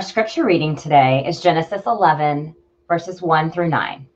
Our 0.00 0.06
scripture 0.06 0.46
reading 0.46 0.76
today 0.76 1.26
is 1.26 1.42
Genesis 1.42 1.82
11, 1.84 2.56
verses 2.88 3.20
1 3.20 3.50
through 3.50 3.68
9. 3.68 4.06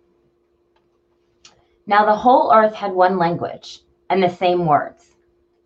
Now 1.87 2.07
the 2.07 2.17
whole 2.17 2.51
earth 2.55 2.75
had 2.75 2.91
one 2.91 3.19
language 3.19 3.81
and 4.09 4.23
the 4.23 4.31
same 4.31 4.65
words. 4.65 5.15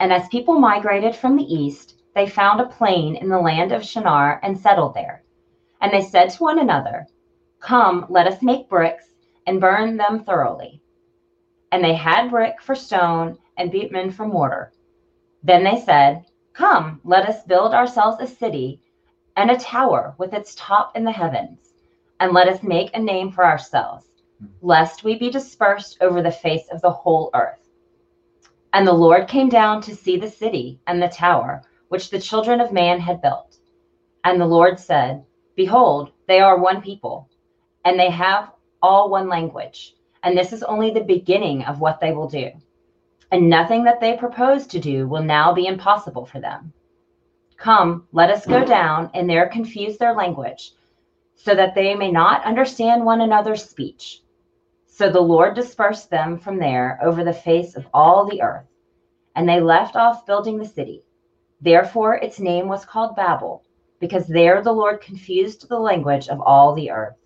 And 0.00 0.12
as 0.12 0.26
people 0.26 0.58
migrated 0.58 1.14
from 1.14 1.36
the 1.36 1.44
east, 1.44 2.02
they 2.16 2.26
found 2.26 2.60
a 2.60 2.66
plain 2.66 3.14
in 3.14 3.28
the 3.28 3.38
land 3.38 3.70
of 3.70 3.84
Shinar 3.84 4.40
and 4.42 4.58
settled 4.58 4.94
there. 4.94 5.22
And 5.80 5.92
they 5.92 6.02
said 6.02 6.30
to 6.30 6.42
one 6.42 6.58
another, 6.58 7.06
Come, 7.60 8.06
let 8.08 8.26
us 8.26 8.42
make 8.42 8.68
bricks 8.68 9.06
and 9.46 9.60
burn 9.60 9.96
them 9.96 10.24
thoroughly. 10.24 10.82
And 11.70 11.84
they 11.84 11.94
had 11.94 12.30
brick 12.30 12.60
for 12.60 12.74
stone 12.74 13.38
and 13.56 13.70
bitumen 13.70 14.10
for 14.10 14.26
mortar. 14.26 14.72
Then 15.44 15.62
they 15.62 15.80
said, 15.80 16.24
Come, 16.54 17.00
let 17.04 17.28
us 17.28 17.44
build 17.44 17.72
ourselves 17.72 18.16
a 18.20 18.26
city 18.26 18.80
and 19.38 19.52
a 19.52 19.56
tower 19.56 20.16
with 20.18 20.34
its 20.34 20.56
top 20.56 20.96
in 20.96 21.04
the 21.04 21.12
heavens, 21.12 21.72
and 22.18 22.32
let 22.32 22.48
us 22.48 22.64
make 22.64 22.90
a 22.92 22.98
name 22.98 23.30
for 23.30 23.46
ourselves, 23.46 24.04
lest 24.62 25.04
we 25.04 25.16
be 25.16 25.30
dispersed 25.30 25.96
over 26.00 26.20
the 26.20 26.30
face 26.30 26.66
of 26.72 26.82
the 26.82 26.90
whole 26.90 27.30
earth. 27.34 27.70
And 28.72 28.84
the 28.84 28.92
Lord 28.92 29.28
came 29.28 29.48
down 29.48 29.80
to 29.82 29.94
see 29.94 30.18
the 30.18 30.28
city 30.28 30.80
and 30.88 31.00
the 31.00 31.06
tower 31.06 31.62
which 31.88 32.10
the 32.10 32.20
children 32.20 32.60
of 32.60 32.72
man 32.72 32.98
had 32.98 33.22
built. 33.22 33.58
And 34.24 34.40
the 34.40 34.46
Lord 34.46 34.76
said, 34.76 35.24
Behold, 35.54 36.10
they 36.26 36.40
are 36.40 36.58
one 36.58 36.82
people, 36.82 37.30
and 37.84 37.96
they 37.96 38.10
have 38.10 38.50
all 38.82 39.08
one 39.08 39.28
language. 39.28 39.94
And 40.24 40.36
this 40.36 40.52
is 40.52 40.64
only 40.64 40.90
the 40.90 41.04
beginning 41.04 41.62
of 41.62 41.78
what 41.78 42.00
they 42.00 42.10
will 42.10 42.28
do. 42.28 42.50
And 43.30 43.48
nothing 43.48 43.84
that 43.84 44.00
they 44.00 44.16
propose 44.16 44.66
to 44.66 44.80
do 44.80 45.06
will 45.06 45.22
now 45.22 45.54
be 45.54 45.66
impossible 45.66 46.26
for 46.26 46.40
them. 46.40 46.72
Come, 47.58 48.06
let 48.12 48.30
us 48.30 48.46
go 48.46 48.64
down 48.64 49.10
and 49.14 49.28
there 49.28 49.48
confuse 49.48 49.98
their 49.98 50.14
language, 50.14 50.74
so 51.34 51.56
that 51.56 51.74
they 51.74 51.92
may 51.96 52.10
not 52.10 52.44
understand 52.44 53.04
one 53.04 53.20
another's 53.20 53.68
speech. 53.68 54.22
So 54.86 55.10
the 55.10 55.20
Lord 55.20 55.54
dispersed 55.54 56.08
them 56.08 56.38
from 56.38 56.58
there 56.58 57.00
over 57.02 57.24
the 57.24 57.32
face 57.32 57.74
of 57.74 57.86
all 57.92 58.26
the 58.26 58.42
earth, 58.42 58.66
and 59.34 59.48
they 59.48 59.60
left 59.60 59.96
off 59.96 60.24
building 60.24 60.56
the 60.56 60.64
city. 60.64 61.02
Therefore 61.60 62.14
its 62.14 62.38
name 62.38 62.68
was 62.68 62.84
called 62.84 63.16
Babel, 63.16 63.64
because 63.98 64.28
there 64.28 64.62
the 64.62 64.72
Lord 64.72 65.00
confused 65.00 65.68
the 65.68 65.80
language 65.80 66.28
of 66.28 66.40
all 66.40 66.74
the 66.74 66.92
earth. 66.92 67.16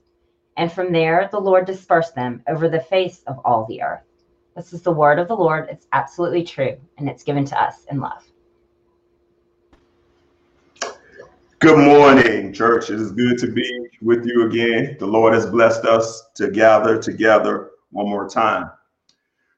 And 0.56 0.72
from 0.72 0.92
there 0.92 1.28
the 1.30 1.40
Lord 1.40 1.66
dispersed 1.66 2.14
them 2.14 2.42
over 2.48 2.70
the 2.70 2.80
face 2.80 3.22
of 3.26 3.38
all 3.44 3.66
the 3.66 3.82
earth. 3.82 4.04
This 4.56 4.72
is 4.72 4.80
the 4.80 4.92
word 4.92 5.18
of 5.18 5.28
the 5.28 5.36
Lord. 5.36 5.68
It's 5.70 5.88
absolutely 5.92 6.44
true, 6.44 6.78
and 6.96 7.06
it's 7.06 7.22
given 7.22 7.44
to 7.44 7.62
us 7.62 7.84
in 7.90 8.00
love. 8.00 8.24
Good 11.62 11.78
morning, 11.78 12.52
church. 12.52 12.90
It 12.90 12.98
is 12.98 13.12
good 13.12 13.38
to 13.38 13.46
be 13.46 13.86
with 14.00 14.26
you 14.26 14.48
again. 14.48 14.96
The 14.98 15.06
Lord 15.06 15.32
has 15.32 15.46
blessed 15.46 15.84
us 15.84 16.30
to 16.34 16.50
gather 16.50 17.00
together 17.00 17.70
one 17.92 18.08
more 18.08 18.28
time. 18.28 18.68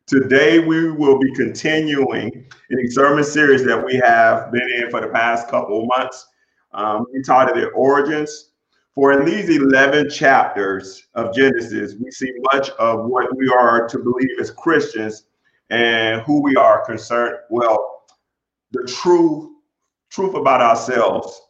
Today, 0.06 0.58
we 0.58 0.90
will 0.90 1.18
be 1.18 1.32
continuing 1.32 2.44
in 2.68 2.78
a 2.78 2.90
sermon 2.90 3.24
series 3.24 3.64
that 3.64 3.82
we 3.82 3.94
have 4.04 4.52
been 4.52 4.68
in 4.68 4.90
for 4.90 5.00
the 5.00 5.06
past 5.06 5.48
couple 5.48 5.80
of 5.80 5.88
months. 5.96 6.26
Um, 6.74 7.06
we 7.10 7.22
titled 7.22 7.56
it 7.56 7.70
Origins. 7.74 8.50
For 8.94 9.18
in 9.18 9.24
these 9.24 9.48
11 9.48 10.10
chapters 10.10 11.06
of 11.14 11.34
Genesis, 11.34 11.94
we 11.98 12.10
see 12.10 12.34
much 12.52 12.68
of 12.72 13.06
what 13.06 13.34
we 13.34 13.48
are 13.48 13.88
to 13.88 13.98
believe 13.98 14.38
as 14.38 14.50
Christians 14.50 15.24
and 15.70 16.20
who 16.20 16.42
we 16.42 16.54
are 16.54 16.84
concerned. 16.84 17.38
Well, 17.48 18.02
the 18.72 18.86
true 18.86 19.56
truth 20.10 20.34
about 20.34 20.60
ourselves 20.60 21.40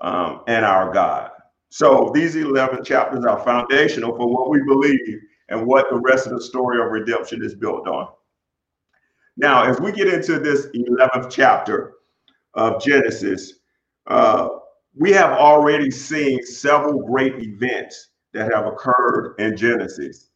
um, 0.00 0.42
and 0.46 0.64
our 0.64 0.92
God. 0.92 1.30
So 1.68 2.10
these 2.14 2.36
11 2.36 2.84
chapters 2.84 3.24
are 3.24 3.38
foundational 3.44 4.16
for 4.16 4.28
what 4.28 4.50
we 4.50 4.62
believe 4.62 5.20
and 5.48 5.66
what 5.66 5.88
the 5.90 5.98
rest 5.98 6.26
of 6.26 6.32
the 6.32 6.42
story 6.42 6.80
of 6.82 6.90
redemption 6.90 7.42
is 7.44 7.54
built 7.54 7.86
on. 7.86 8.08
Now, 9.36 9.64
as 9.64 9.80
we 9.80 9.92
get 9.92 10.08
into 10.08 10.38
this 10.38 10.66
11th 10.74 11.30
chapter 11.30 11.94
of 12.54 12.82
Genesis, 12.82 13.54
uh, 14.06 14.48
we 14.96 15.12
have 15.12 15.30
already 15.30 15.90
seen 15.90 16.42
several 16.42 17.00
great 17.06 17.40
events 17.40 18.08
that 18.32 18.52
have 18.52 18.66
occurred 18.66 19.34
in 19.38 19.56
Genesis. 19.56 20.30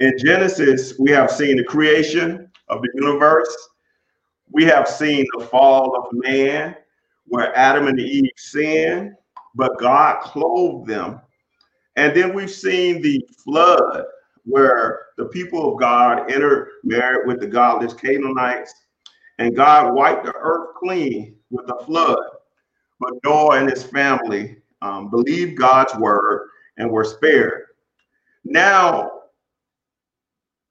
In 0.00 0.16
Genesis, 0.16 0.94
we 0.98 1.10
have 1.10 1.30
seen 1.30 1.56
the 1.56 1.64
creation 1.64 2.48
of 2.68 2.82
the 2.82 2.88
universe. 2.94 3.68
We 4.52 4.64
have 4.64 4.88
seen 4.88 5.26
the 5.36 5.44
fall 5.44 5.96
of 5.96 6.06
man 6.12 6.76
where 7.28 7.56
Adam 7.56 7.86
and 7.86 8.00
Eve 8.00 8.30
sinned, 8.36 9.14
but 9.54 9.78
God 9.78 10.20
clothed 10.22 10.88
them. 10.88 11.20
And 11.96 12.16
then 12.16 12.34
we've 12.34 12.50
seen 12.50 13.02
the 13.02 13.20
flood 13.44 14.04
where 14.44 15.06
the 15.16 15.26
people 15.26 15.72
of 15.72 15.80
God 15.80 16.30
entered 16.30 16.68
married 16.84 17.26
with 17.26 17.40
the 17.40 17.46
godless 17.46 17.92
Canaanites, 17.92 18.72
and 19.38 19.54
God 19.54 19.94
wiped 19.94 20.24
the 20.24 20.34
earth 20.34 20.68
clean 20.78 21.36
with 21.50 21.66
the 21.66 21.78
flood. 21.84 22.18
But 23.00 23.14
Noah 23.24 23.58
and 23.58 23.70
his 23.70 23.84
family 23.84 24.56
um, 24.82 25.10
believed 25.10 25.58
God's 25.58 25.94
word 25.96 26.48
and 26.78 26.90
were 26.90 27.04
spared. 27.04 27.64
Now 28.44 29.10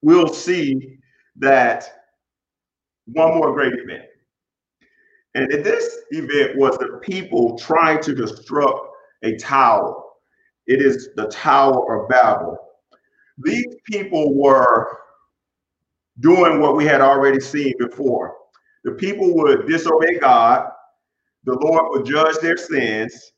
we'll 0.01 0.33
see 0.33 0.97
that 1.37 2.03
one 3.05 3.35
more 3.35 3.53
great 3.53 3.73
event. 3.73 4.05
And 5.37 5.51
this 5.63 5.99
event 6.09 6.57
was 6.57 6.75
the 6.79 6.99
people 7.03 7.59
trying 7.59 8.01
to 8.01 8.15
construct 8.15 8.89
a 9.21 9.37
tower. 9.37 10.01
It 10.65 10.81
is 10.81 11.09
the 11.15 11.27
Tower 11.27 12.01
of 12.01 12.09
Babel. 12.09 12.57
These 13.43 13.75
people 13.85 14.33
were 14.33 14.97
doing 16.21 16.59
what 16.59 16.75
we 16.75 16.85
had 16.85 17.01
already 17.01 17.39
seen 17.39 17.75
before. 17.77 18.35
The 18.83 18.93
people 18.93 19.35
would 19.35 19.67
disobey 19.67 20.17
God, 20.17 20.71
the 21.43 21.53
Lord 21.53 21.91
would 21.91 22.07
judge 22.07 22.37
their 22.41 22.57
sins, 22.57 23.33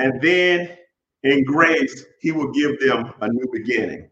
and 0.00 0.20
then 0.20 0.76
in 1.22 1.44
grace, 1.44 2.06
he 2.20 2.32
would 2.32 2.54
give 2.54 2.80
them 2.80 3.14
a 3.20 3.28
new 3.28 3.46
beginning. 3.52 4.10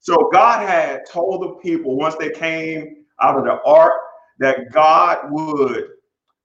So 0.00 0.30
God 0.32 0.68
had 0.68 1.02
told 1.08 1.42
the 1.42 1.54
people 1.62 1.96
once 1.96 2.16
they 2.16 2.30
came 2.30 3.04
out 3.22 3.38
of 3.38 3.44
the 3.44 3.62
ark 3.64 3.92
that 4.40 4.72
God 4.72 5.18
would 5.30 5.90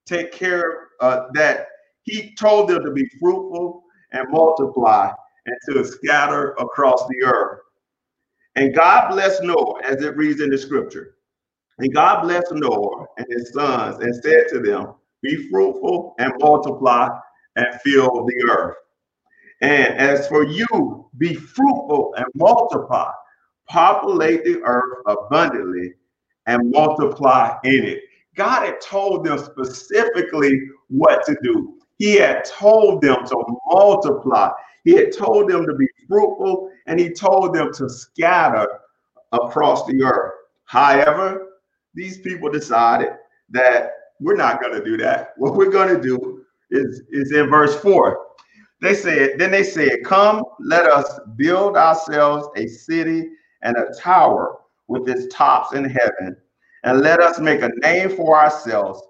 take 0.06 0.32
care 0.32 0.90
uh, 1.00 1.28
that 1.34 1.68
he 2.04 2.34
told 2.36 2.70
them 2.70 2.84
to 2.84 2.92
be 2.92 3.08
fruitful 3.20 3.84
and 4.12 4.30
multiply 4.30 5.12
and 5.46 5.56
to 5.70 5.84
scatter 5.86 6.52
across 6.54 7.08
the 7.08 7.24
earth. 7.24 7.60
And 8.56 8.76
God 8.76 9.12
blessed 9.12 9.44
Noah, 9.44 9.82
as 9.84 10.02
it 10.02 10.18
reads 10.18 10.42
in 10.42 10.50
the 10.50 10.58
scripture. 10.58 11.16
And 11.80 11.94
God 11.94 12.24
blessed 12.24 12.52
Noah 12.52 13.06
and 13.18 13.26
his 13.30 13.54
sons 13.54 14.04
and 14.04 14.14
said 14.16 14.48
to 14.50 14.60
them, 14.60 14.94
Be 15.22 15.50
fruitful 15.50 16.16
and 16.20 16.34
multiply 16.40 17.08
and 17.56 17.82
fill 17.82 18.26
the 18.26 18.52
earth. 18.52 18.76
And 19.62 19.96
as 19.98 20.28
for 20.28 20.44
you, 20.44 21.10
be 21.18 21.36
fruitful 21.36 22.14
and 22.18 22.26
multiply, 22.36 23.12
populate 23.68 24.44
the 24.44 24.62
earth 24.64 25.00
abundantly 25.06 25.94
and 26.48 26.72
multiply 26.72 27.56
in 27.64 27.86
it. 27.86 28.04
God 28.36 28.66
had 28.66 28.82
told 28.82 29.26
them 29.26 29.38
specifically 29.38 30.62
what 30.88 31.26
to 31.26 31.36
do. 31.44 31.78
He 31.98 32.16
had 32.16 32.46
told 32.46 33.02
them 33.02 33.26
to 33.26 33.60
multiply. 33.68 34.50
He 34.84 34.94
had 34.94 35.12
told 35.12 35.50
them 35.50 35.66
to 35.66 35.76
be 35.76 35.88
fruitful 36.08 36.72
and 36.88 37.00
he 37.00 37.10
told 37.10 37.54
them 37.54 37.72
to 37.74 37.90
scatter 37.90 38.68
across 39.32 39.86
the 39.86 40.02
earth. 40.04 40.34
However, 40.66 41.60
these 41.94 42.20
people 42.20 42.50
decided 42.50 43.10
that 43.50 43.92
we're 44.20 44.36
not 44.36 44.62
going 44.62 44.74
to 44.74 44.84
do 44.84 44.98
that. 44.98 45.34
What 45.38 45.56
we're 45.56 45.70
going 45.70 45.94
to 45.94 46.02
do 46.02 46.46
is, 46.70 47.04
is 47.12 47.34
in 47.34 47.50
verse 47.50 47.76
4. 47.82 48.26
They 48.82 48.96
said, 48.96 49.38
then 49.38 49.52
they 49.52 49.64
said, 49.64 50.04
Come, 50.04 50.44
let 50.60 50.86
us 50.86 51.20
build 51.36 51.78
ourselves 51.78 52.48
a 52.56 52.68
city 52.68 53.30
and 53.62 53.78
a 53.78 53.94
tower 54.00 54.58
with 54.88 55.08
its 55.08 55.34
tops 55.34 55.76
in 55.76 55.86
heaven 55.86 56.36
and 56.84 57.02
let 57.02 57.22
us 57.22 57.40
make 57.40 57.62
a 57.62 57.70
name 57.82 58.16
for 58.16 58.38
ourselves, 58.38 59.02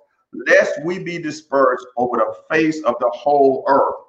lest 0.47 0.83
we 0.83 1.00
be 1.00 1.18
dispersed 1.18 1.85
over 1.97 2.18
the 2.18 2.35
face 2.50 2.81
of 2.83 2.95
the 3.00 3.09
whole 3.13 3.63
earth. 3.68 4.07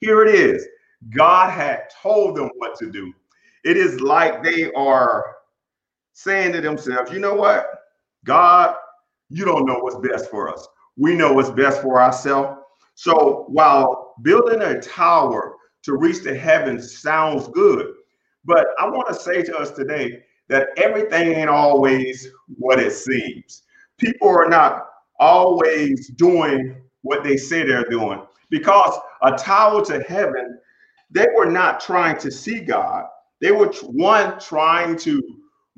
Here 0.00 0.22
it 0.22 0.34
is. 0.34 0.66
God 1.10 1.50
had 1.50 1.90
told 2.02 2.36
them 2.36 2.50
what 2.56 2.78
to 2.78 2.90
do. 2.90 3.12
It 3.64 3.76
is 3.76 4.00
like 4.00 4.42
they 4.42 4.72
are 4.72 5.36
saying 6.12 6.52
to 6.52 6.60
themselves, 6.60 7.12
you 7.12 7.18
know 7.18 7.34
what? 7.34 7.66
God, 8.24 8.76
you 9.28 9.44
don't 9.44 9.66
know 9.66 9.78
what's 9.78 9.96
best 9.96 10.30
for 10.30 10.52
us. 10.52 10.66
We 10.96 11.14
know 11.14 11.32
what's 11.32 11.50
best 11.50 11.80
for 11.82 12.00
ourselves. 12.00 12.60
So 12.94 13.46
while 13.48 14.14
building 14.22 14.60
a 14.60 14.80
tower 14.80 15.56
to 15.84 15.96
reach 15.96 16.22
the 16.22 16.36
heavens 16.36 16.98
sounds 16.98 17.48
good, 17.48 17.94
but 18.44 18.66
I 18.78 18.86
want 18.88 19.08
to 19.08 19.14
say 19.14 19.42
to 19.42 19.56
us 19.56 19.70
today 19.70 20.22
that 20.52 20.68
everything 20.76 21.32
ain't 21.32 21.50
always 21.50 22.28
what 22.58 22.78
it 22.78 22.92
seems. 22.92 23.62
People 23.98 24.28
are 24.28 24.48
not 24.48 24.88
always 25.18 26.08
doing 26.08 26.76
what 27.02 27.24
they 27.24 27.36
say 27.36 27.64
they're 27.64 27.88
doing 27.88 28.22
because 28.50 28.98
a 29.22 29.32
tower 29.32 29.84
to 29.84 30.00
heaven, 30.02 30.58
they 31.10 31.26
were 31.36 31.50
not 31.50 31.80
trying 31.80 32.18
to 32.18 32.30
see 32.30 32.60
God. 32.60 33.04
They 33.40 33.50
were 33.50 33.72
one 33.82 34.38
trying 34.38 34.96
to 34.98 35.22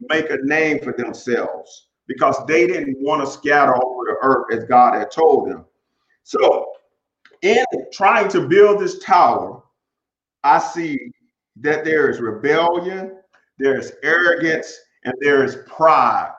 make 0.08 0.30
a 0.30 0.38
name 0.42 0.80
for 0.80 0.92
themselves 0.92 1.88
because 2.06 2.36
they 2.46 2.66
didn't 2.66 2.98
want 3.00 3.24
to 3.24 3.30
scatter 3.30 3.74
over 3.74 4.04
the 4.04 4.16
earth 4.22 4.46
as 4.52 4.64
God 4.64 4.94
had 4.94 5.10
told 5.10 5.50
them. 5.50 5.64
So, 6.24 6.72
in 7.42 7.64
trying 7.92 8.28
to 8.30 8.48
build 8.48 8.80
this 8.80 8.98
tower, 8.98 9.62
I 10.42 10.58
see 10.58 10.98
that 11.60 11.84
there 11.84 12.10
is 12.10 12.20
rebellion, 12.20 13.18
there's 13.58 13.92
arrogance, 14.02 14.80
and 15.04 15.14
there 15.20 15.44
is 15.44 15.58
pride. 15.66 16.32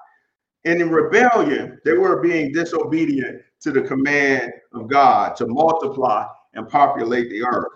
And 0.66 0.82
in 0.82 0.90
rebellion, 0.90 1.80
they 1.86 1.94
were 1.94 2.22
being 2.22 2.52
disobedient 2.52 3.42
to 3.62 3.72
the 3.72 3.82
command 3.82 4.52
of 4.74 4.88
God 4.88 5.36
to 5.38 5.48
multiply 5.48 6.26
and 6.54 6.68
populate 6.68 7.30
the 7.30 7.44
earth. 7.44 7.72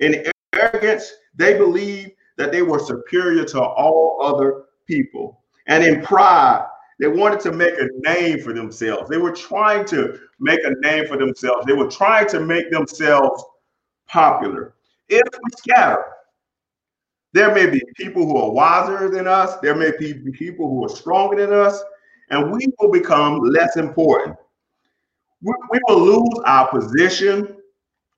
In 0.00 0.24
arrogance, 0.54 1.12
they 1.34 1.56
believed 1.56 2.12
that 2.36 2.52
they 2.52 2.62
were 2.62 2.78
superior 2.78 3.44
to 3.44 3.60
all 3.60 4.18
other 4.22 4.64
people. 4.86 5.42
And 5.66 5.84
in 5.84 6.02
pride, 6.02 6.66
they 6.98 7.08
wanted 7.08 7.40
to 7.40 7.52
make 7.52 7.74
a 7.74 7.88
name 8.00 8.40
for 8.40 8.52
themselves. 8.52 9.08
They 9.08 9.16
were 9.16 9.32
trying 9.32 9.86
to 9.86 10.18
make 10.38 10.60
a 10.64 10.74
name 10.80 11.06
for 11.06 11.16
themselves. 11.16 11.66
They 11.66 11.72
were 11.72 11.90
trying 11.90 12.28
to 12.28 12.40
make 12.40 12.70
themselves 12.70 13.42
popular. 14.06 14.74
If 15.08 15.22
we 15.32 15.50
scatter, 15.56 16.04
there 17.32 17.54
may 17.54 17.66
be 17.66 17.80
people 17.96 18.26
who 18.26 18.36
are 18.36 18.50
wiser 18.50 19.08
than 19.08 19.26
us. 19.26 19.56
There 19.62 19.76
may 19.76 19.92
be 19.98 20.14
people 20.32 20.68
who 20.68 20.84
are 20.84 20.88
stronger 20.88 21.36
than 21.46 21.52
us, 21.56 21.80
and 22.30 22.50
we 22.50 22.66
will 22.78 22.90
become 22.90 23.40
less 23.40 23.76
important. 23.76 24.36
We, 25.42 25.54
we 25.70 25.80
will 25.88 26.00
lose 26.00 26.42
our 26.44 26.68
position 26.68 27.56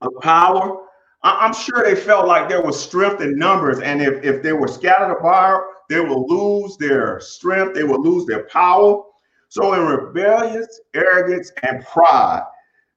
of 0.00 0.12
power. 0.22 0.78
I, 1.22 1.46
am 1.46 1.54
sure 1.54 1.84
they 1.84 1.94
felt 1.94 2.26
like 2.26 2.48
there 2.48 2.62
was 2.62 2.82
strength 2.82 3.20
in 3.20 3.38
numbers, 3.38 3.80
and 3.80 4.00
if, 4.00 4.24
if 4.24 4.42
they 4.42 4.52
were 4.52 4.68
scattered 4.68 5.12
apart, 5.12 5.64
they 5.88 6.00
will 6.00 6.26
lose 6.26 6.76
their 6.78 7.20
strength, 7.20 7.74
they 7.74 7.84
will 7.84 8.02
lose 8.02 8.26
their 8.26 8.44
power. 8.44 9.02
So, 9.50 9.74
in 9.74 9.86
rebellious 9.86 10.80
arrogance 10.94 11.52
and 11.62 11.84
pride, 11.84 12.42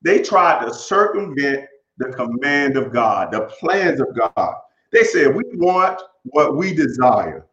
they 0.02 0.22
tried 0.22 0.66
to 0.66 0.74
circumvent 0.74 1.66
the 1.98 2.14
command 2.14 2.78
of 2.78 2.94
God, 2.94 3.34
the 3.34 3.42
plans 3.60 4.00
of 4.00 4.08
God. 4.18 4.56
They 4.96 5.04
said, 5.04 5.36
We 5.36 5.44
want 5.56 6.02
what 6.24 6.56
we 6.56 6.74
desire. 6.74 7.46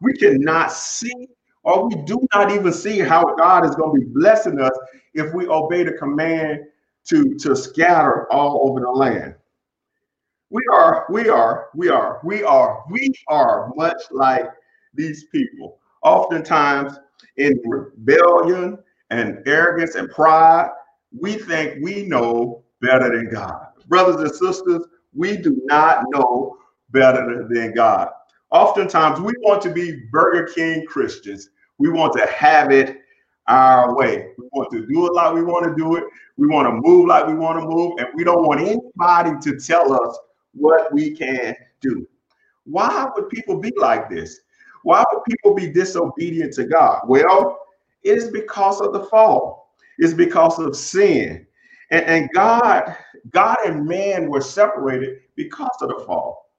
We 0.00 0.14
cannot 0.14 0.72
see, 0.72 1.28
or 1.62 1.86
we 1.88 1.94
do 2.06 2.26
not 2.34 2.50
even 2.50 2.72
see 2.72 2.98
how 2.98 3.36
God 3.36 3.64
is 3.64 3.76
going 3.76 4.00
to 4.00 4.04
be 4.04 4.12
blessing 4.12 4.60
us 4.60 4.76
if 5.14 5.32
we 5.32 5.46
obey 5.46 5.84
the 5.84 5.92
command 5.92 6.62
to, 7.04 7.36
to 7.36 7.54
scatter 7.54 8.26
all 8.32 8.68
over 8.68 8.80
the 8.80 8.90
land. 8.90 9.36
We 10.50 10.60
are, 10.72 11.06
we 11.08 11.28
are, 11.28 11.68
we 11.76 11.88
are, 11.88 12.20
we 12.24 12.42
are, 12.42 12.82
we 12.90 13.14
are 13.28 13.70
much 13.76 14.02
like 14.10 14.46
these 14.92 15.26
people. 15.26 15.78
Oftentimes, 16.02 16.98
in 17.36 17.62
rebellion 17.64 18.76
and 19.10 19.38
arrogance 19.46 19.94
and 19.94 20.10
pride, 20.10 20.70
we 21.16 21.34
think 21.34 21.76
we 21.80 22.02
know 22.08 22.64
better 22.80 23.16
than 23.16 23.30
God. 23.30 23.68
Brothers 23.86 24.16
and 24.16 24.32
sisters, 24.32 24.84
we 25.14 25.36
do 25.36 25.60
not 25.66 26.06
know 26.08 26.56
better 26.92 27.46
than 27.48 27.74
God. 27.74 28.08
Oftentimes, 28.50 29.20
we 29.20 29.32
want 29.40 29.62
to 29.62 29.70
be 29.70 30.02
Burger 30.10 30.52
King 30.52 30.86
Christians. 30.86 31.50
We 31.78 31.90
want 31.90 32.12
to 32.14 32.26
have 32.26 32.70
it 32.70 32.98
our 33.48 33.96
way. 33.96 34.28
We 34.38 34.48
want 34.52 34.70
to 34.72 34.86
do 34.86 35.06
it 35.06 35.14
like 35.14 35.34
we 35.34 35.42
want 35.42 35.66
to 35.66 35.74
do 35.74 35.96
it. 35.96 36.04
We 36.36 36.46
want 36.46 36.68
to 36.68 36.88
move 36.88 37.06
like 37.06 37.26
we 37.26 37.34
want 37.34 37.58
to 37.60 37.66
move. 37.66 37.94
And 37.98 38.08
we 38.14 38.24
don't 38.24 38.46
want 38.46 38.60
anybody 38.60 39.32
to 39.42 39.58
tell 39.58 39.92
us 39.92 40.18
what 40.52 40.92
we 40.92 41.16
can 41.16 41.56
do. 41.80 42.06
Why 42.64 43.08
would 43.14 43.28
people 43.28 43.58
be 43.58 43.72
like 43.76 44.08
this? 44.08 44.40
Why 44.84 45.02
would 45.12 45.22
people 45.24 45.54
be 45.54 45.68
disobedient 45.68 46.52
to 46.54 46.64
God? 46.64 47.02
Well, 47.06 47.58
it 48.02 48.18
is 48.18 48.30
because 48.30 48.80
of 48.80 48.92
the 48.92 49.04
fall. 49.04 49.74
It's 49.98 50.14
because 50.14 50.58
of 50.58 50.76
sin. 50.76 51.46
And, 51.90 52.04
and 52.06 52.30
God, 52.34 52.96
God 53.30 53.56
and 53.64 53.86
man 53.86 54.28
were 54.28 54.40
separated 54.40 55.20
because 55.36 55.76
of 55.80 55.88
the 55.88 56.04
fall. 56.06 56.50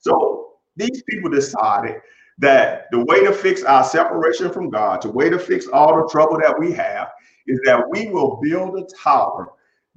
So 0.00 0.54
these 0.76 1.02
people 1.08 1.30
decided 1.30 1.96
that 2.38 2.86
the 2.90 3.04
way 3.04 3.24
to 3.24 3.32
fix 3.32 3.62
our 3.62 3.84
separation 3.84 4.50
from 4.50 4.70
God, 4.70 5.02
the 5.02 5.10
way 5.10 5.28
to 5.30 5.38
fix 5.38 5.66
all 5.68 5.96
the 5.96 6.08
trouble 6.10 6.38
that 6.38 6.58
we 6.58 6.72
have, 6.72 7.10
is 7.46 7.60
that 7.64 7.88
we 7.90 8.06
will 8.08 8.40
build 8.42 8.78
a 8.78 8.86
tower 9.02 9.52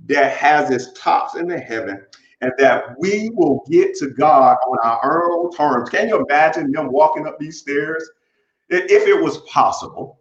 that 0.07 0.35
has 0.37 0.69
its 0.69 0.91
tops 0.93 1.35
in 1.35 1.47
the 1.47 1.57
heaven 1.57 2.05
and 2.41 2.51
that 2.57 2.95
we 2.99 3.29
will 3.33 3.63
get 3.69 3.95
to 3.95 4.09
God 4.09 4.57
on 4.67 4.77
our 4.83 5.31
own 5.31 5.51
terms. 5.51 5.89
Can 5.89 6.09
you 6.09 6.25
imagine 6.27 6.71
them 6.71 6.91
walking 6.91 7.25
up 7.25 7.39
these 7.39 7.59
stairs? 7.59 8.09
If 8.69 9.07
it 9.07 9.21
was 9.21 9.37
possible, 9.41 10.19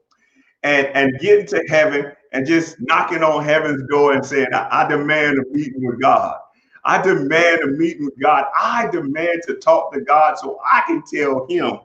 and, 0.62 0.86
and 0.88 1.18
getting 1.18 1.46
to 1.46 1.64
heaven 1.68 2.12
and 2.32 2.46
just 2.46 2.76
knocking 2.80 3.22
on 3.22 3.44
heaven's 3.44 3.82
door 3.88 4.12
and 4.12 4.24
saying, 4.24 4.48
I, 4.52 4.68
I 4.70 4.88
demand 4.88 5.38
a 5.38 5.44
meeting 5.50 5.84
with 5.84 6.00
God. 6.00 6.36
I 6.84 7.00
demand 7.00 7.62
a 7.62 7.66
meeting 7.68 8.04
with 8.04 8.18
God. 8.20 8.44
I 8.56 8.88
demand 8.90 9.42
to 9.46 9.54
talk 9.54 9.92
to 9.92 10.00
God 10.00 10.38
so 10.38 10.58
I 10.64 10.82
can 10.86 11.02
tell 11.12 11.46
him 11.48 11.78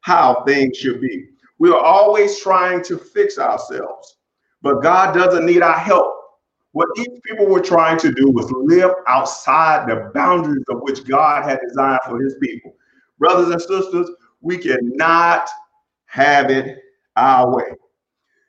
how 0.00 0.42
things 0.44 0.76
should 0.76 1.00
be. 1.00 1.26
We 1.58 1.70
are 1.70 1.80
always 1.80 2.40
trying 2.40 2.82
to 2.84 2.96
fix 2.96 3.38
ourselves, 3.38 4.16
but 4.62 4.82
God 4.82 5.14
doesn't 5.14 5.44
need 5.44 5.62
our 5.62 5.78
help. 5.78 6.14
What 6.72 6.88
these 6.94 7.20
people 7.26 7.46
were 7.46 7.60
trying 7.60 7.98
to 7.98 8.12
do 8.12 8.30
was 8.30 8.50
live 8.52 8.90
outside 9.06 9.88
the 9.88 10.10
boundaries 10.14 10.64
of 10.68 10.80
which 10.82 11.04
God 11.04 11.44
had 11.44 11.58
designed 11.66 12.00
for 12.06 12.22
his 12.22 12.36
people. 12.40 12.74
Brothers 13.18 13.50
and 13.50 13.60
sisters, 13.60 14.10
we 14.40 14.58
cannot 14.58 15.48
have 16.06 16.50
it 16.50 16.78
our 17.16 17.54
way. 17.54 17.72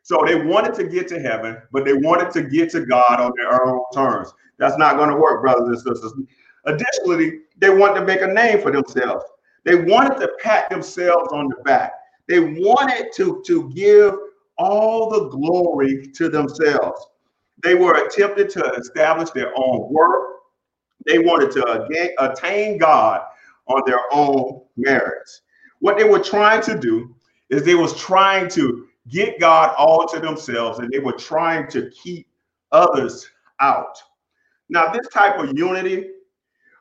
So 0.10 0.24
they 0.26 0.34
wanted 0.34 0.74
to 0.74 0.86
get 0.86 1.08
to 1.10 1.20
heaven, 1.20 1.62
but 1.72 1.86
they 1.86 1.94
wanted 1.94 2.32
to 2.32 2.42
get 2.42 2.72
to 2.72 2.84
God 2.84 3.22
on 3.22 3.32
their 3.38 3.64
own 3.64 3.84
terms. 3.94 4.34
That's 4.58 4.76
not 4.76 4.98
going 4.98 5.12
to 5.12 5.16
work, 5.16 5.44
brothers 5.44 5.68
and 5.68 5.78
sisters. 5.78 6.14
Additionally, 6.66 7.42
they 7.60 7.70
wanted 7.70 8.00
to 8.00 8.06
make 8.08 8.24
a 8.24 8.28
name 8.28 8.60
for 8.60 8.72
themselves. 8.72 9.24
They 9.66 9.76
wanted 9.76 10.20
to 10.20 10.32
pat 10.42 10.68
themselves 10.72 11.32
on 11.32 11.48
the 11.48 11.58
back. 11.58 11.92
They 12.28 12.40
wanted 12.40 13.12
to, 13.18 13.44
to 13.46 13.72
give 13.76 14.16
all 14.58 15.12
the 15.12 15.30
glory 15.30 16.08
to 16.16 16.28
themselves. 16.28 17.06
They 17.62 17.76
were 17.76 18.04
attempting 18.04 18.48
to 18.48 18.66
establish 18.80 19.30
their 19.30 19.54
own 19.56 19.94
work. 19.94 20.38
They 21.06 21.20
wanted 21.20 21.52
to 21.52 21.84
again, 21.84 22.16
attain 22.18 22.80
God 22.80 23.22
on 23.68 23.84
their 23.86 24.02
own 24.12 24.64
merits. 24.76 25.42
What 25.82 26.00
they 26.00 26.04
were 26.04 26.18
trying 26.18 26.64
to 26.64 26.76
do 26.76 27.14
is 27.52 27.64
they 27.64 27.76
was 27.76 27.96
trying 27.96 28.50
to 28.50 28.88
get 29.10 29.40
God 29.40 29.74
all 29.78 30.08
to 30.08 30.20
themselves 30.20 30.80
and 30.80 30.92
they 30.92 31.00
were 31.00 31.14
trying 31.14 31.68
to 31.72 31.90
keep 31.90 32.28
others 32.72 33.30
out. 33.60 34.02
Now, 34.70 34.92
this 34.92 35.08
type 35.10 35.40
of 35.40 35.58
unity 35.58 36.10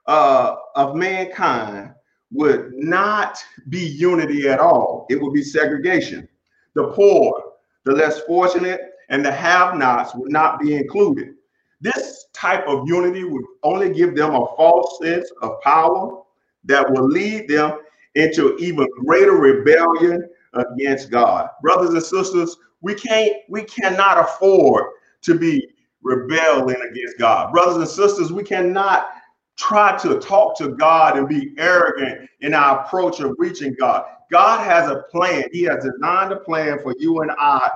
uh, 0.07 0.57
of 0.75 0.95
mankind 0.95 1.95
would 2.31 2.73
not 2.75 3.39
be 3.69 3.81
unity 3.81 4.49
at 4.49 4.61
all. 4.61 5.07
It 5.09 5.21
would 5.21 5.33
be 5.33 5.43
segregation. 5.43 6.29
The 6.75 6.89
poor, 6.89 7.55
the 7.85 7.93
less 7.93 8.21
fortunate, 8.21 8.93
and 9.09 9.25
the 9.25 9.33
have-nots 9.33 10.15
would 10.15 10.31
not 10.31 10.61
be 10.61 10.77
included. 10.77 11.35
This 11.81 12.27
type 12.35 12.67
of 12.67 12.87
unity 12.87 13.25
would 13.25 13.45
only 13.63 13.93
give 13.93 14.15
them 14.15 14.35
a 14.35 14.47
false 14.57 14.99
sense 15.01 15.31
of 15.43 15.61
power 15.63 16.23
that 16.65 16.91
will 16.91 17.07
lead 17.07 17.49
them 17.49 17.79
into 18.15 18.57
even 18.59 18.87
greater 19.05 19.33
rebellion 19.33 20.29
against 20.55 21.11
God. 21.11 21.49
Brothers 21.63 21.91
and 21.91 22.03
sisters, 22.03 22.57
we 22.81 22.95
can't 22.95 23.33
we 23.49 23.65
cannot 23.65 24.19
afford 24.19 24.85
to 25.23 25.39
be 25.39 25.69
rebelling 26.03 26.81
against 26.91 27.19
God. 27.19 27.53
Brothers 27.53 27.77
and 27.77 27.89
sisters, 27.89 28.33
we 28.33 28.45
cannot 28.45 29.09
try 29.57 29.97
to 29.99 30.19
talk 30.21 30.57
to 30.59 30.69
God 30.69 31.19
and 31.19 31.29
be 31.29 31.53
arrogant 31.59 32.31
in 32.41 32.55
our 32.55 32.85
approach 32.85 33.21
of 33.21 33.35
reaching 33.39 33.75
God. 33.79 34.05
God 34.31 34.65
has 34.65 34.89
a 34.89 35.03
plan. 35.11 35.45
He 35.53 35.63
has 35.65 35.85
designed 35.85 36.33
a 36.33 36.41
plan 36.41 36.79
for 36.83 36.95
you 36.99 37.21
and 37.23 37.33
I 37.39 37.69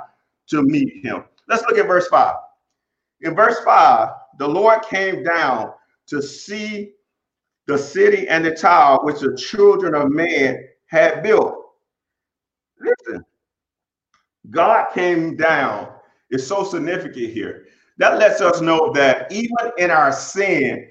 to 0.49 0.63
meet 0.63 1.05
him. 1.05 1.25
Let's 1.49 1.63
look 1.63 1.79
at 1.79 1.87
verse 1.87 2.07
5. 2.09 2.37
In 3.23 3.35
verse 3.35 3.59
5, 3.65 4.09
the 4.39 4.49
Lord 4.49 4.83
came 4.83 5.25
down 5.25 5.73
to 6.07 6.23
see 6.23 6.93
the 7.67 7.79
city 7.79 8.29
and 8.29 8.45
the 8.45 8.55
tower 8.55 9.05
which 9.05 9.21
the 9.21 9.37
children 9.37 9.95
of 9.95 10.11
man 10.11 10.65
had 10.87 11.23
built. 11.23 11.62
Listen, 12.83 13.25
God 14.51 14.87
came 14.93 15.37
down. 15.37 15.89
It's 16.31 16.47
so 16.47 16.65
significant 16.65 17.31
here. 17.33 17.67
That 17.99 18.19
lets 18.19 18.41
us 18.41 18.61
know 18.61 18.93
that 18.95 19.31
even 19.31 19.57
in 19.79 19.91
our 19.91 20.13
sin, 20.13 20.89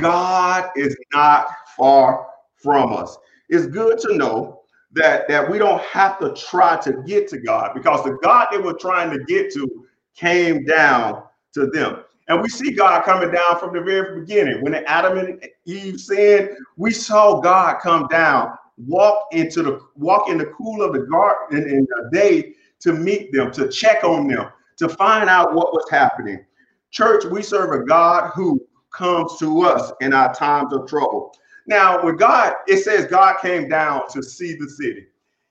God 0.00 0.70
is 0.76 0.96
not 1.12 1.48
far 1.76 2.28
from 2.56 2.92
us. 2.92 3.16
It's 3.48 3.66
good 3.66 3.98
to 4.00 4.16
know 4.16 4.62
that, 4.92 5.28
that 5.28 5.50
we 5.50 5.58
don't 5.58 5.82
have 5.82 6.18
to 6.20 6.32
try 6.34 6.80
to 6.80 7.02
get 7.02 7.28
to 7.28 7.38
God 7.38 7.72
because 7.74 8.04
the 8.04 8.16
God 8.22 8.48
they 8.50 8.58
were 8.58 8.74
trying 8.74 9.10
to 9.10 9.24
get 9.24 9.52
to 9.54 9.86
came 10.14 10.64
down 10.64 11.24
to 11.52 11.66
them. 11.66 12.04
And 12.28 12.40
we 12.40 12.48
see 12.48 12.72
God 12.72 13.04
coming 13.04 13.30
down 13.30 13.58
from 13.58 13.74
the 13.74 13.82
very 13.82 14.20
beginning. 14.20 14.62
When 14.62 14.74
Adam 14.74 15.18
and 15.18 15.46
Eve 15.66 16.00
sinned, 16.00 16.50
we 16.76 16.90
saw 16.90 17.40
God 17.40 17.80
come 17.80 18.06
down, 18.08 18.56
walk 18.76 19.28
into 19.32 19.62
the 19.62 19.80
walk 19.94 20.28
in 20.28 20.38
the 20.38 20.46
cool 20.46 20.82
of 20.82 20.92
the 20.92 21.06
garden 21.06 21.68
in 21.68 21.86
the 21.86 22.10
day 22.12 22.54
to 22.80 22.92
meet 22.92 23.32
them, 23.32 23.50
to 23.52 23.68
check 23.68 24.04
on 24.04 24.26
them, 24.28 24.50
to 24.76 24.88
find 24.88 25.30
out 25.30 25.54
what 25.54 25.72
was 25.72 25.88
happening. 25.90 26.44
Church, 26.90 27.24
we 27.24 27.42
serve 27.42 27.72
a 27.72 27.84
God 27.84 28.32
who 28.34 28.60
comes 28.92 29.38
to 29.38 29.62
us 29.62 29.92
in 30.00 30.12
our 30.12 30.34
times 30.34 30.72
of 30.72 30.86
trouble. 30.88 31.34
Now, 31.66 32.04
with 32.04 32.18
God, 32.18 32.54
it 32.66 32.78
says 32.78 33.06
God 33.06 33.36
came 33.40 33.68
down 33.68 34.02
to 34.10 34.22
see 34.22 34.54
the 34.54 34.68
city. 34.68 35.06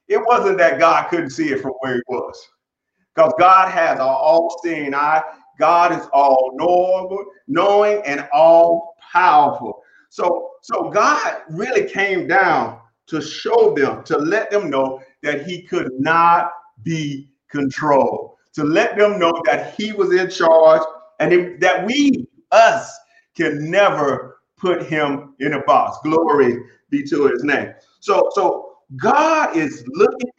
It 0.08 0.22
wasn't 0.26 0.58
that 0.60 0.80
God 0.80 1.10
couldn't 1.10 1.32
see 1.32 1.50
it 1.50 1.62
from 1.62 1.72
where 1.80 1.96
he 1.96 2.02
was, 2.08 2.50
because 3.16 3.34
God 3.40 3.72
has 3.72 4.00
an 4.00 4.06
all-seeing 4.06 4.94
eye. 4.94 5.24
God 5.60 5.92
is 5.92 6.08
all 6.14 6.54
knowing, 7.48 8.02
and 8.06 8.28
all 8.34 8.96
powerful. 9.12 9.82
So, 10.10 10.52
so 10.62 10.90
God 10.90 11.42
really 11.50 11.90
came 11.90 12.28
down 12.28 12.80
to 13.08 13.22
show 13.22 13.74
them, 13.74 14.04
to 14.04 14.18
let 14.18 14.50
them 14.52 14.70
know 14.70 15.02
that 15.22 15.46
He 15.46 15.62
could 15.62 15.92
not 16.00 16.52
be 16.84 17.30
controlled, 17.50 18.36
to 18.54 18.64
let 18.64 18.98
them 18.98 19.20
know 19.20 19.34
that 19.46 19.76
He 19.76 19.92
was 19.92 20.14
in 20.14 20.30
charge, 20.30 20.82
and 21.20 21.62
that 21.62 21.86
we, 21.86 22.28
us, 22.52 22.92
can 23.36 23.70
never 23.70 24.40
put 24.58 24.84
him 24.84 25.36
in 25.40 25.54
a 25.54 25.64
box. 25.64 25.98
Glory 26.04 26.58
be 26.90 27.04
to 27.04 27.28
his 27.28 27.44
name. 27.44 27.74
So, 28.00 28.30
so 28.34 28.78
God 28.96 29.58
is 29.58 29.84
looking, 29.88 30.30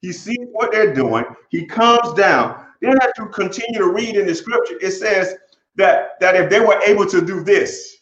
he 0.00 0.12
sees 0.12 0.48
what 0.52 0.72
they're 0.72 0.94
doing, 0.94 1.24
he 1.50 1.66
comes 1.66 2.12
down. 2.14 2.66
Then 2.80 2.96
as 3.00 3.10
you 3.18 3.26
continue 3.28 3.78
to 3.78 3.92
read 3.92 4.16
in 4.16 4.26
the 4.26 4.34
scripture, 4.34 4.76
it 4.80 4.90
says 4.92 5.36
that, 5.76 6.18
that 6.20 6.34
if 6.34 6.50
they 6.50 6.60
were 6.60 6.80
able 6.84 7.06
to 7.06 7.24
do 7.24 7.44
this, 7.44 7.98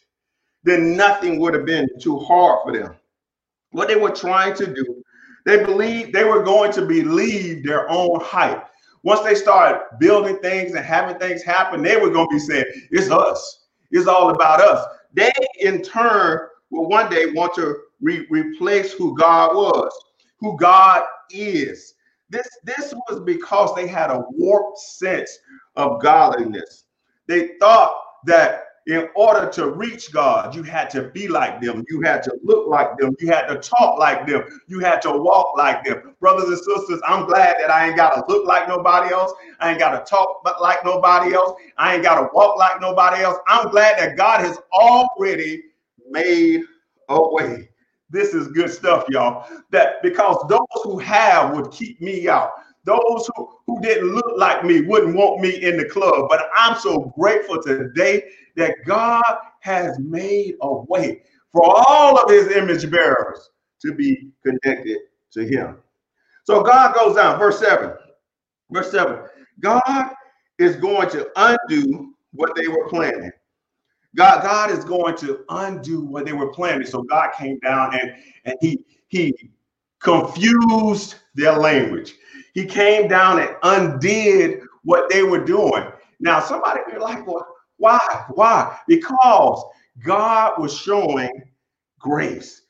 then 0.63 0.95
nothing 0.95 1.39
would 1.39 1.53
have 1.53 1.65
been 1.65 1.87
too 1.99 2.17
hard 2.17 2.59
for 2.63 2.71
them. 2.71 2.95
What 3.71 3.87
they 3.87 3.95
were 3.95 4.11
trying 4.11 4.55
to 4.55 4.67
do, 4.67 5.03
they 5.45 5.63
believed 5.63 6.13
they 6.13 6.23
were 6.23 6.43
going 6.43 6.71
to 6.73 6.85
believe 6.85 7.63
their 7.63 7.89
own 7.89 8.19
hype. 8.21 8.67
Once 9.03 9.21
they 9.21 9.33
started 9.33 9.81
building 9.99 10.37
things 10.37 10.73
and 10.73 10.85
having 10.85 11.17
things 11.17 11.41
happen, 11.41 11.81
they 11.81 11.97
were 11.97 12.09
going 12.11 12.27
to 12.29 12.35
be 12.35 12.39
saying, 12.39 12.65
It's 12.91 13.09
us. 13.09 13.65
It's 13.91 14.07
all 14.07 14.29
about 14.29 14.61
us. 14.61 14.85
They, 15.13 15.31
in 15.59 15.81
turn, 15.81 16.47
will 16.69 16.87
one 16.87 17.09
day 17.09 17.31
want 17.31 17.53
to 17.55 17.75
re 18.01 18.25
replace 18.29 18.93
who 18.93 19.15
God 19.17 19.55
was, 19.55 19.91
who 20.39 20.57
God 20.57 21.03
is. 21.29 21.95
This, 22.29 22.47
this 22.63 22.93
was 23.09 23.19
because 23.21 23.75
they 23.75 23.87
had 23.87 24.09
a 24.09 24.23
warped 24.31 24.79
sense 24.79 25.37
of 25.75 26.01
godliness. 26.01 26.85
They 27.27 27.57
thought 27.59 27.93
that 28.25 28.63
in 28.87 29.07
order 29.15 29.49
to 29.51 29.71
reach 29.71 30.11
God, 30.11 30.55
you 30.55 30.63
had 30.63 30.89
to 30.91 31.09
be 31.09 31.27
like 31.27 31.61
them. 31.61 31.83
You 31.87 32.01
had 32.01 32.23
to 32.23 32.37
look 32.43 32.67
like 32.67 32.97
them. 32.97 33.15
You 33.19 33.27
had 33.27 33.47
to 33.47 33.57
talk 33.57 33.99
like 33.99 34.25
them. 34.25 34.43
You 34.67 34.79
had 34.79 35.01
to 35.03 35.11
walk 35.11 35.55
like 35.55 35.85
them. 35.85 36.15
Brothers 36.19 36.49
and 36.49 36.57
sisters, 36.57 36.99
I'm 37.07 37.27
glad 37.27 37.57
that 37.59 37.69
I 37.69 37.87
ain't 37.87 37.95
got 37.95 38.15
to 38.15 38.23
look 38.27 38.47
like 38.47 38.67
nobody 38.67 39.13
else. 39.13 39.33
I 39.59 39.69
ain't 39.69 39.79
got 39.79 39.91
to 39.91 40.09
talk 40.09 40.41
like 40.59 40.83
nobody 40.83 41.35
else. 41.35 41.59
I 41.77 41.93
ain't 41.95 42.03
got 42.03 42.19
to 42.21 42.29
walk 42.33 42.57
like 42.57 42.81
nobody 42.81 43.23
else. 43.23 43.37
I'm 43.47 43.69
glad 43.69 43.99
that 43.99 44.17
God 44.17 44.39
has 44.41 44.57
already 44.73 45.63
made 46.09 46.63
a 47.09 47.33
way. 47.33 47.69
This 48.09 48.33
is 48.33 48.47
good 48.49 48.71
stuff, 48.71 49.05
y'all. 49.09 49.47
That 49.69 50.01
because 50.01 50.43
those 50.49 50.59
who 50.83 50.97
have 50.99 51.55
would 51.55 51.71
keep 51.71 52.01
me 52.01 52.27
out. 52.27 52.51
Those 52.83 53.29
who, 53.35 53.49
who 53.67 53.79
didn't 53.81 54.13
look 54.13 54.33
like 54.37 54.63
me 54.63 54.81
wouldn't 54.81 55.15
want 55.15 55.41
me 55.41 55.61
in 55.63 55.77
the 55.77 55.85
club. 55.85 56.27
But 56.29 56.49
I'm 56.55 56.77
so 56.79 57.13
grateful 57.17 57.61
today 57.61 58.23
that 58.55 58.75
God 58.85 59.23
has 59.59 59.99
made 59.99 60.55
a 60.61 60.73
way 60.73 61.21
for 61.51 61.63
all 61.65 62.17
of 62.17 62.29
his 62.29 62.47
image 62.51 62.89
bearers 62.89 63.49
to 63.81 63.93
be 63.93 64.31
connected 64.43 64.97
to 65.31 65.45
him. 65.45 65.77
So 66.43 66.63
God 66.63 66.95
goes 66.95 67.15
down, 67.15 67.37
verse 67.37 67.59
7. 67.59 67.93
Verse 68.71 68.91
7 68.91 69.27
God 69.59 70.11
is 70.57 70.75
going 70.77 71.09
to 71.09 71.29
undo 71.35 72.13
what 72.31 72.55
they 72.55 72.67
were 72.67 72.87
planning. 72.87 73.31
God, 74.15 74.41
God 74.43 74.71
is 74.71 74.83
going 74.83 75.15
to 75.17 75.43
undo 75.49 76.01
what 76.01 76.25
they 76.25 76.33
were 76.33 76.51
planning. 76.51 76.85
So 76.87 77.03
God 77.03 77.29
came 77.37 77.59
down 77.59 77.97
and, 77.97 78.13
and 78.45 78.55
he, 78.59 78.85
he 79.07 79.33
confused 80.01 81.15
their 81.35 81.53
language. 81.53 82.15
He 82.53 82.65
came 82.65 83.07
down 83.07 83.39
and 83.39 83.55
undid 83.63 84.61
what 84.83 85.09
they 85.09 85.23
were 85.23 85.43
doing. 85.43 85.85
Now, 86.19 86.39
somebody 86.39 86.81
be 86.91 86.97
like, 86.97 87.25
well, 87.25 87.47
why? 87.77 88.25
Why? 88.29 88.77
Because 88.87 89.63
God 90.03 90.53
was 90.59 90.77
showing 90.77 91.29
grace. 91.99 92.61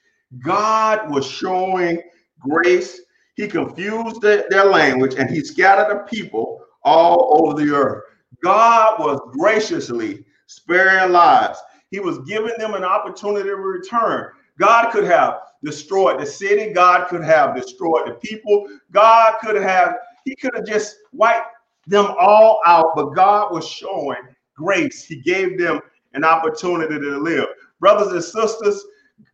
God 0.44 1.10
was 1.10 1.30
showing 1.30 2.02
grace. 2.40 3.02
He 3.36 3.48
confused 3.48 4.22
the, 4.22 4.46
their 4.50 4.66
language 4.66 5.16
and 5.18 5.30
he 5.30 5.42
scattered 5.42 5.94
the 5.94 6.04
people 6.04 6.64
all 6.84 7.42
over 7.42 7.60
the 7.60 7.74
earth. 7.74 8.04
God 8.44 9.00
was 9.00 9.20
graciously 9.38 10.26
sparing 10.48 11.12
lives. 11.12 11.60
He 11.92 12.00
was 12.00 12.20
giving 12.20 12.54
them 12.58 12.74
an 12.74 12.84
opportunity 12.84 13.50
to 13.50 13.56
return. 13.56 14.32
God 14.62 14.92
could 14.92 15.06
have 15.06 15.40
destroyed 15.64 16.22
the 16.22 16.26
city. 16.26 16.72
God 16.72 17.08
could 17.08 17.24
have 17.24 17.56
destroyed 17.56 18.08
the 18.08 18.14
people. 18.22 18.68
God 18.92 19.40
could 19.42 19.56
have, 19.56 19.96
he 20.24 20.36
could 20.36 20.54
have 20.54 20.68
just 20.68 20.98
wiped 21.14 21.48
them 21.88 22.14
all 22.20 22.62
out, 22.64 22.92
but 22.96 23.16
God 23.16 23.52
was 23.52 23.68
showing 23.68 24.22
grace. 24.56 25.04
He 25.04 25.20
gave 25.22 25.58
them 25.58 25.82
an 26.14 26.24
opportunity 26.24 27.00
to 27.00 27.18
live. 27.18 27.48
Brothers 27.80 28.14
and 28.14 28.24
sisters, 28.24 28.86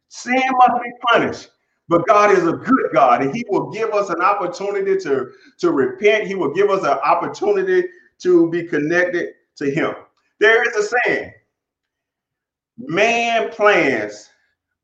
sin 0.07 0.41
must 0.49 0.81
be 0.81 0.91
punished, 1.11 1.49
but 1.89 2.07
God 2.07 2.31
is 2.31 2.47
a 2.47 2.53
good 2.53 2.85
God, 2.93 3.21
and 3.21 3.35
He 3.35 3.43
will 3.49 3.69
give 3.69 3.91
us 3.91 4.09
an 4.09 4.21
opportunity 4.21 4.95
to, 4.99 5.31
to 5.57 5.71
repent. 5.71 6.25
He 6.25 6.35
will 6.35 6.53
give 6.53 6.69
us 6.69 6.83
an 6.83 6.99
opportunity 7.03 7.85
to 8.19 8.49
be 8.49 8.63
connected 8.63 9.33
to 9.57 9.69
Him. 9.69 9.93
There 10.39 10.63
is 10.63 10.73
a 10.85 10.95
saying 11.03 11.33
man 12.77 13.49
plans, 13.49 14.29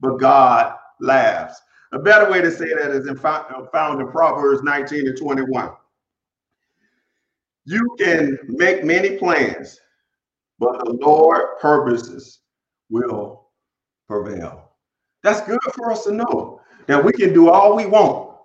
but 0.03 0.19
God 0.19 0.75
laughs. 1.00 1.62
A 1.93 2.00
better 2.00 2.29
way 2.29 2.41
to 2.41 2.51
say 2.51 2.67
that 2.67 2.91
is 2.91 3.07
in 3.07 3.17
uh, 3.24 3.65
found 3.72 4.01
in 4.01 4.07
Proverbs 4.10 4.62
19 4.62 5.07
and 5.07 5.17
21. 5.17 5.72
You 7.65 7.95
can 7.98 8.38
make 8.48 8.83
many 8.83 9.17
plans, 9.17 9.79
but 10.60 10.83
the 10.83 10.91
Lord 10.91 11.57
purposes 11.62 12.39
will 12.89 13.48
prevail. 14.07 14.72
That's 15.24 15.41
good 15.48 15.60
for 15.74 15.91
us 15.91 16.03
to 16.03 16.12
know 16.12 16.60
that 16.88 17.03
we 17.03 17.13
can 17.13 17.33
do 17.33 17.50
all 17.50 17.75
we 17.75 17.86
want. 17.86 18.36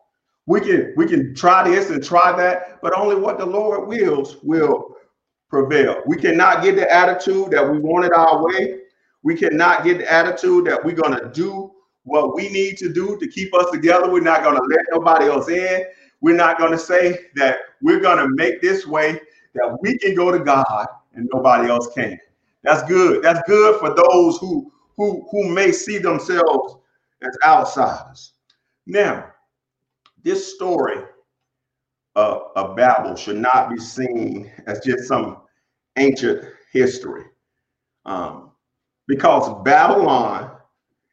We 0.46 0.60
can 0.60 0.94
we 0.96 1.06
can 1.06 1.34
try 1.34 1.68
this 1.68 1.90
and 1.90 2.02
try 2.02 2.36
that, 2.36 2.80
but 2.80 2.96
only 2.96 3.16
what 3.16 3.38
the 3.38 3.46
Lord 3.46 3.88
wills 3.88 4.36
will 4.44 4.94
prevail. 5.50 6.02
We 6.06 6.16
cannot 6.18 6.62
get 6.62 6.76
the 6.76 6.90
attitude 6.94 7.50
that 7.50 7.68
we 7.68 7.80
want 7.80 8.04
it 8.04 8.12
our 8.12 8.44
way. 8.44 8.82
We 9.22 9.36
cannot 9.36 9.84
get 9.84 9.98
the 9.98 10.12
attitude 10.12 10.66
that 10.66 10.84
we're 10.84 10.94
going 10.94 11.18
to 11.18 11.30
do 11.32 11.72
what 12.04 12.34
we 12.34 12.48
need 12.48 12.78
to 12.78 12.92
do 12.92 13.18
to 13.18 13.28
keep 13.28 13.54
us 13.54 13.70
together. 13.70 14.10
We're 14.10 14.20
not 14.20 14.42
going 14.42 14.56
to 14.56 14.62
let 14.62 14.84
nobody 14.90 15.26
else 15.26 15.48
in. 15.48 15.84
We're 16.20 16.36
not 16.36 16.58
going 16.58 16.72
to 16.72 16.78
say 16.78 17.26
that 17.36 17.58
we're 17.82 18.00
going 18.00 18.18
to 18.18 18.28
make 18.34 18.60
this 18.60 18.86
way 18.86 19.20
that 19.54 19.78
we 19.82 19.98
can 19.98 20.14
go 20.14 20.30
to 20.30 20.38
God 20.38 20.86
and 21.14 21.28
nobody 21.32 21.68
else 21.68 21.88
can. 21.94 22.18
That's 22.62 22.82
good. 22.88 23.22
That's 23.22 23.40
good 23.46 23.78
for 23.78 23.94
those 23.94 24.38
who 24.38 24.72
who 24.96 25.26
who 25.30 25.48
may 25.48 25.70
see 25.70 25.98
themselves 25.98 26.76
as 27.22 27.36
outsiders. 27.44 28.32
Now, 28.86 29.32
this 30.22 30.54
story 30.54 31.04
of, 32.16 32.42
of 32.56 32.76
Babel 32.76 33.14
should 33.14 33.36
not 33.36 33.70
be 33.70 33.78
seen 33.78 34.50
as 34.66 34.80
just 34.80 35.06
some 35.06 35.42
ancient 35.96 36.44
history, 36.72 37.24
um, 38.04 38.47
because 39.08 39.62
Babylon 39.64 40.52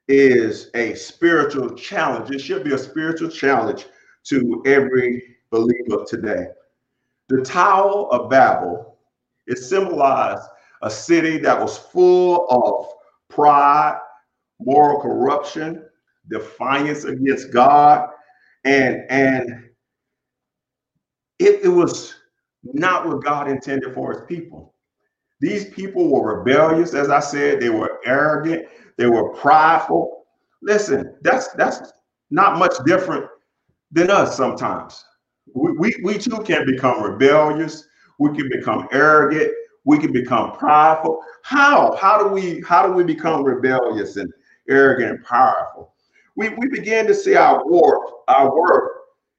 is 0.08 0.70
a 0.75 0.94
spiritual 0.94 1.74
challenge. 1.74 2.30
It 2.30 2.40
should 2.40 2.64
be 2.64 2.74
a 2.74 2.78
spiritual 2.78 3.30
challenge 3.30 3.88
to 4.25 4.62
every 4.68 5.38
believer 5.50 6.06
today. 6.08 6.48
The 7.30 7.42
Tower 7.42 8.14
of 8.14 8.30
Babel 8.30 8.98
is 9.48 9.68
symbolized 9.68 10.44
a 10.84 10.92
city 10.92 11.38
that 11.40 11.60
was 11.60 11.78
full 11.78 12.46
of 12.50 12.94
pride, 13.30 13.98
moral 14.60 15.02
corruption, 15.02 15.86
defiance 16.30 17.06
against 17.06 17.52
God, 17.52 18.10
and 18.66 19.04
and 19.10 19.70
it, 21.40 21.64
it 21.64 21.70
was 21.70 22.16
not 22.64 23.08
what 23.08 23.24
God 23.24 23.50
intended 23.50 23.94
for 23.94 24.12
his 24.12 24.22
people. 24.28 24.75
These 25.46 25.66
people 25.66 26.12
were 26.12 26.40
rebellious, 26.40 26.96
as 26.96 27.12
I 27.12 27.20
said, 27.20 27.60
they 27.60 27.70
were 27.70 28.00
arrogant, 28.04 28.66
they 28.98 29.06
were 29.06 29.30
prideful. 29.30 30.25
Listen, 30.64 31.16
that's 31.22 31.50
that's 31.50 31.94
not 32.32 32.58
much 32.58 32.74
different 32.84 33.28
than 33.92 34.10
us 34.10 34.36
sometimes. 34.36 35.06
We, 35.54 35.74
we, 35.74 35.96
we 36.04 36.18
too 36.18 36.40
can 36.40 36.66
become 36.66 37.04
rebellious, 37.04 37.88
we 38.18 38.36
can 38.36 38.50
become 38.50 38.88
arrogant, 38.92 39.54
we 39.84 40.00
can 40.00 40.12
become 40.12 40.54
prideful. 40.54 41.24
How? 41.44 41.96
How 41.96 42.18
do 42.18 42.28
we 42.30 42.64
how 42.68 42.88
do 42.88 42.94
we 42.94 43.04
become 43.04 43.44
rebellious 43.44 44.16
and 44.18 44.34
arrogant 44.68 45.12
and 45.12 45.24
powerful? 45.24 45.94
We, 46.36 46.50
we 46.50 46.70
begin 46.70 47.06
to 47.06 47.14
see 47.14 47.36
our 47.36 47.64
work, 47.70 48.02
our 48.28 48.52
work 48.52 48.94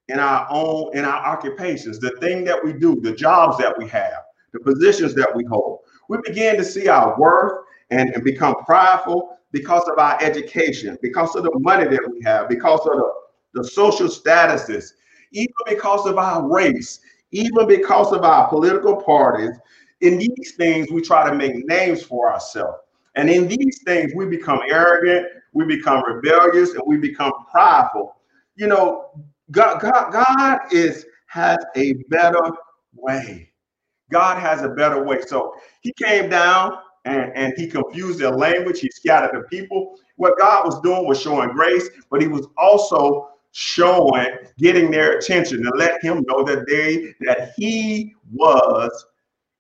in 0.07 0.21
our 0.21 0.47
own 0.51 0.97
in 0.97 1.05
our 1.05 1.27
occupations, 1.27 1.99
the 1.99 2.13
thing 2.21 2.45
that 2.45 2.65
we 2.65 2.75
do, 2.75 3.01
the 3.01 3.11
jobs 3.11 3.59
that 3.59 3.77
we 3.77 3.89
have, 3.89 4.23
the 4.53 4.61
positions 4.61 5.13
that 5.17 5.35
we 5.35 5.43
hold. 5.47 5.81
We 6.09 6.19
begin 6.25 6.57
to 6.57 6.65
see 6.65 6.89
our 6.89 7.19
worth 7.19 7.65
and, 7.91 8.11
and 8.11 8.25
become 8.25 8.57
prideful 8.65 9.39
because 9.53 9.89
of 9.89 9.99
our 9.99 10.23
education, 10.23 10.99
because 11.03 11.35
of 11.37 11.45
the 11.45 11.59
money 11.59 11.85
that 11.85 12.11
we 12.11 12.23
have, 12.25 12.49
because 12.49 12.81
of 12.81 12.97
the, 12.97 13.13
the 13.55 13.65
social 13.65 14.09
statuses, 14.09 14.93
even 15.33 15.55
because 15.67 16.07
of 16.07 16.19
our 16.19 16.49
race, 16.49 17.01
even 17.31 17.67
because 17.67 18.13
of 18.13 18.23
our 18.23 18.49
political 18.49 18.97
parties. 18.97 19.53
In 20.03 20.19
these 20.19 20.55
things, 20.57 20.91
we 20.91 21.01
try 21.01 21.29
to 21.29 21.35
make 21.35 21.67
names 21.67 22.03
for 22.03 22.31
ourselves. 22.33 22.79
And 23.15 23.31
in 23.31 23.49
these 23.49 23.83
things, 23.85 24.13
we 24.15 24.27
become 24.27 24.61
arrogant, 24.69 25.27
we 25.53 25.65
become 25.65 26.05
rebellious, 26.07 26.75
and 26.75 26.83
we 26.87 26.99
become 26.99 27.33
prideful. 27.51 28.17
You 28.57 28.67
know, 28.67 29.07
God, 29.51 29.81
God, 29.81 30.13
God 30.13 30.59
is 30.71 31.07
has 31.29 31.59
a 31.77 31.95
better 32.09 32.51
way. 32.95 33.51
God 34.11 34.39
has 34.39 34.63
a 34.63 34.69
better 34.69 35.03
way. 35.03 35.21
So 35.23 35.55
he 35.81 35.93
came 35.93 36.29
down 36.29 36.79
and, 37.05 37.33
and 37.35 37.55
he 37.57 37.67
confused 37.67 38.19
their 38.19 38.31
language. 38.31 38.81
He 38.81 38.91
scattered 38.91 39.35
the 39.35 39.47
people. 39.49 39.97
What 40.17 40.39
God 40.39 40.65
was 40.65 40.81
doing 40.81 41.07
was 41.07 41.21
showing 41.21 41.51
grace, 41.51 41.89
but 42.11 42.21
he 42.21 42.29
was 42.29 42.47
also 42.57 43.31
showing, 43.53 44.29
getting 44.59 44.91
their 44.91 45.17
attention 45.19 45.63
to 45.63 45.71
let 45.77 46.03
him 46.05 46.25
know 46.29 46.45
that 46.45 46.67
they 46.69 47.15
that 47.27 47.53
he 47.57 48.15
was 48.33 49.07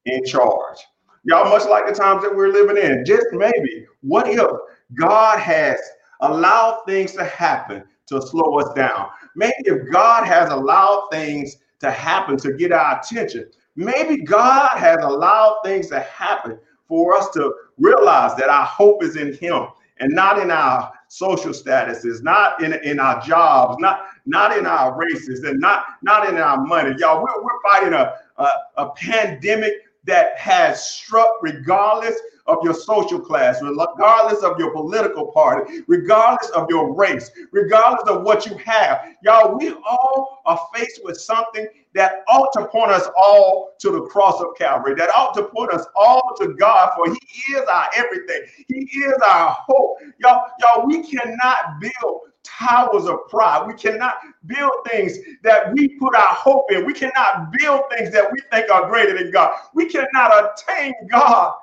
in 0.04 0.24
charge. 0.24 0.78
Y'all, 1.24 1.48
much 1.50 1.68
like 1.68 1.86
the 1.86 1.94
times 1.94 2.22
that 2.22 2.34
we're 2.34 2.52
living 2.52 2.76
in, 2.76 3.04
just 3.04 3.26
maybe, 3.32 3.86
what 4.02 4.28
if 4.28 4.46
God 4.94 5.40
has 5.40 5.80
allowed 6.20 6.82
things 6.86 7.12
to 7.12 7.24
happen 7.24 7.82
to 8.06 8.22
slow 8.22 8.60
us 8.60 8.72
down? 8.74 9.08
Maybe 9.34 9.54
if 9.64 9.90
God 9.92 10.24
has 10.24 10.50
allowed 10.50 11.08
things 11.10 11.56
to 11.80 11.90
happen 11.90 12.36
to 12.38 12.52
get 12.52 12.72
our 12.72 13.00
attention, 13.00 13.50
maybe 13.76 14.22
God 14.22 14.76
has 14.76 14.98
allowed 15.02 15.60
things 15.64 15.88
to 15.88 16.00
happen 16.00 16.58
for 16.88 17.14
us 17.14 17.30
to 17.30 17.54
realize 17.78 18.34
that 18.36 18.48
our 18.48 18.64
hope 18.64 19.02
is 19.02 19.16
in 19.16 19.34
Him 19.34 19.66
and 19.98 20.12
not 20.12 20.38
in 20.38 20.50
our 20.50 20.92
social 21.08 21.52
statuses, 21.52 22.22
not 22.22 22.62
in, 22.62 22.74
in 22.84 22.98
our 22.98 23.20
jobs, 23.22 23.76
not 23.78 24.06
not 24.26 24.56
in 24.56 24.66
our 24.66 24.96
races, 24.96 25.44
and 25.44 25.60
not 25.60 25.84
not 26.02 26.28
in 26.28 26.36
our 26.36 26.60
money. 26.64 26.94
Y'all, 26.98 27.22
we're, 27.22 27.42
we're 27.42 27.62
fighting 27.62 27.92
a, 27.92 28.14
a, 28.38 28.48
a 28.76 28.90
pandemic 28.90 29.72
that 30.04 30.36
has 30.38 30.88
struck 30.90 31.28
regardless 31.42 32.16
of 32.48 32.58
your 32.62 32.74
social 32.74 33.20
class, 33.20 33.60
regardless 33.62 34.42
of 34.42 34.58
your 34.58 34.70
political 34.72 35.26
party, 35.32 35.80
regardless 35.86 36.50
of 36.50 36.66
your 36.70 36.94
race, 36.94 37.30
regardless 37.52 38.08
of 38.08 38.22
what 38.22 38.46
you 38.46 38.56
have. 38.56 39.06
Y'all, 39.22 39.56
we 39.56 39.72
all 39.72 40.42
are 40.46 40.60
faced 40.74 41.00
with 41.04 41.20
something 41.20 41.66
that 41.94 42.22
ought 42.28 42.52
to 42.52 42.66
point 42.66 42.90
us 42.90 43.08
all 43.16 43.74
to 43.78 43.90
the 43.90 44.02
cross 44.02 44.40
of 44.40 44.48
Calvary, 44.56 44.94
that 44.94 45.10
ought 45.10 45.34
to 45.34 45.44
point 45.44 45.72
us 45.72 45.86
all 45.96 46.34
to 46.38 46.54
God, 46.54 46.92
for 46.96 47.12
He 47.12 47.54
is 47.54 47.62
our 47.62 47.88
everything. 47.96 48.42
He 48.68 49.00
is 49.00 49.14
our 49.26 49.56
hope. 49.66 49.98
Y'all, 50.18 50.46
y'all, 50.60 50.86
we 50.86 51.02
cannot 51.02 51.80
build 51.80 52.20
towers 52.44 53.06
of 53.06 53.26
pride. 53.28 53.66
We 53.66 53.74
cannot 53.74 54.18
build 54.46 54.72
things 54.88 55.18
that 55.42 55.72
we 55.72 55.88
put 55.98 56.14
our 56.14 56.34
hope 56.34 56.70
in. 56.70 56.86
We 56.86 56.92
cannot 56.92 57.52
build 57.52 57.82
things 57.90 58.12
that 58.12 58.30
we 58.32 58.40
think 58.52 58.70
are 58.70 58.88
greater 58.88 59.16
than 59.18 59.30
God. 59.32 59.52
We 59.74 59.86
cannot 59.86 60.32
attain 60.32 60.92
God 61.10 61.54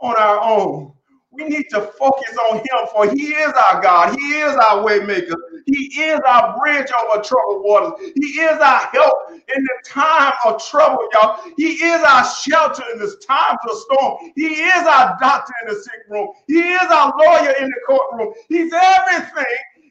on 0.00 0.16
our 0.16 0.40
own. 0.40 0.92
We 1.32 1.44
need 1.44 1.66
to 1.70 1.80
focus 1.80 2.36
on 2.50 2.58
him 2.58 2.88
for 2.92 3.08
he 3.08 3.28
is 3.28 3.52
our 3.52 3.80
God. 3.80 4.18
He 4.18 4.32
is 4.32 4.56
our 4.56 4.84
waymaker. 4.84 5.34
He 5.66 6.02
is 6.02 6.18
our 6.26 6.58
bridge 6.58 6.88
over 6.90 7.22
troubled 7.22 7.62
waters. 7.64 8.10
He 8.16 8.40
is 8.40 8.58
our 8.58 8.80
help 8.86 9.30
in 9.30 9.62
the 9.62 9.74
time 9.86 10.32
of 10.44 10.64
trouble, 10.64 11.08
y'all. 11.12 11.40
He 11.56 11.74
is 11.84 12.02
our 12.02 12.24
shelter 12.24 12.82
in 12.92 12.98
this 12.98 13.16
time 13.24 13.56
of 13.68 13.76
storm. 13.78 14.32
He 14.34 14.46
is 14.46 14.86
our 14.86 15.16
doctor 15.20 15.52
in 15.62 15.74
the 15.74 15.80
sick 15.80 16.00
room. 16.08 16.30
He 16.48 16.58
is 16.58 16.90
our 16.90 17.14
lawyer 17.16 17.54
in 17.60 17.68
the 17.68 17.80
courtroom. 17.86 18.34
He's 18.48 18.72
everything 18.72 19.44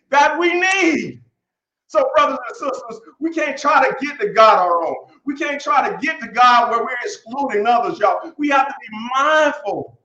that 0.09 0.37
we 0.37 0.59
need. 0.59 1.21
So, 1.87 2.11
brothers 2.15 2.37
and 2.47 2.55
sisters, 2.57 3.01
we 3.19 3.31
can't 3.31 3.57
try 3.57 3.87
to 3.87 3.95
get 4.05 4.19
to 4.19 4.29
God 4.29 4.59
our 4.59 4.85
own. 4.85 4.95
We 5.25 5.35
can't 5.35 5.59
try 5.59 5.89
to 5.89 5.97
get 5.97 6.19
to 6.19 6.27
God 6.27 6.69
where 6.69 6.83
we're 6.83 6.97
excluding 7.03 7.65
others, 7.65 7.97
y'all. 7.97 8.33
We 8.37 8.49
have 8.49 8.67
to 8.67 8.73
be 8.79 8.97
mindful 9.17 9.98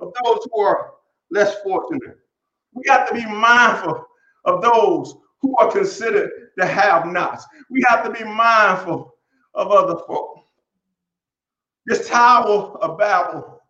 of 0.00 0.12
those 0.24 0.38
who 0.50 0.60
are 0.60 0.92
less 1.30 1.60
fortunate. 1.62 2.18
We 2.74 2.84
have 2.88 3.08
to 3.08 3.14
be 3.14 3.24
mindful 3.26 4.06
of 4.44 4.62
those 4.62 5.14
who 5.40 5.56
are 5.58 5.70
considered 5.70 6.30
the 6.56 6.66
have 6.66 7.06
nots. 7.06 7.46
We 7.70 7.82
have 7.88 8.04
to 8.04 8.10
be 8.10 8.24
mindful 8.24 9.14
of 9.54 9.68
other 9.70 10.00
folk. 10.06 10.40
This 11.86 12.08
Tower 12.08 12.76
of 12.82 12.98
Babel, 12.98 13.60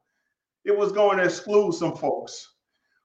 it 0.64 0.76
was 0.76 0.92
going 0.92 1.18
to 1.18 1.24
exclude 1.24 1.74
some 1.74 1.96
folks. 1.96 2.54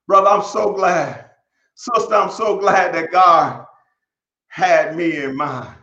Brother, 0.06 0.28
I'm 0.28 0.42
so 0.42 0.72
glad. 0.72 1.30
Sister, 1.74 2.14
I'm 2.14 2.30
so 2.30 2.58
glad 2.58 2.94
that 2.94 3.12
God 3.12 3.66
had 4.48 4.96
me 4.96 5.22
in 5.22 5.36
mind. 5.36 5.74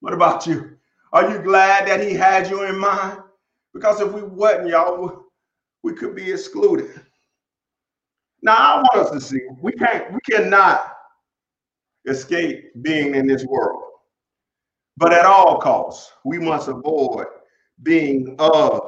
What 0.00 0.12
about 0.12 0.46
you? 0.46 0.76
Are 1.12 1.30
you 1.30 1.38
glad 1.40 1.88
that 1.88 2.00
he 2.00 2.14
had 2.14 2.48
you 2.48 2.64
in 2.64 2.78
mind? 2.78 3.18
Because 3.72 4.00
if 4.00 4.12
we 4.12 4.22
wasn't, 4.22 4.68
y'all, 4.68 5.25
we 5.86 5.92
could 5.92 6.16
be 6.16 6.32
excluded. 6.32 7.00
Now, 8.42 8.56
I 8.56 8.76
want 8.78 9.06
us 9.06 9.10
to 9.12 9.20
see 9.20 9.38
we 9.62 9.70
can't, 9.70 10.12
we 10.12 10.18
cannot 10.28 10.96
escape 12.06 12.72
being 12.82 13.14
in 13.14 13.28
this 13.28 13.44
world. 13.44 13.84
But 14.96 15.12
at 15.12 15.24
all 15.24 15.60
costs, 15.60 16.12
we 16.24 16.40
must 16.40 16.66
avoid 16.66 17.26
being 17.84 18.34
of 18.40 18.80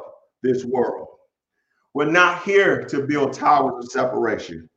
this 0.42 0.64
world. 0.64 1.06
We're 1.94 2.10
not 2.10 2.42
here 2.42 2.82
to 2.86 3.06
build 3.06 3.32
towers 3.32 3.84
of 3.84 3.92
separation, 3.92 4.68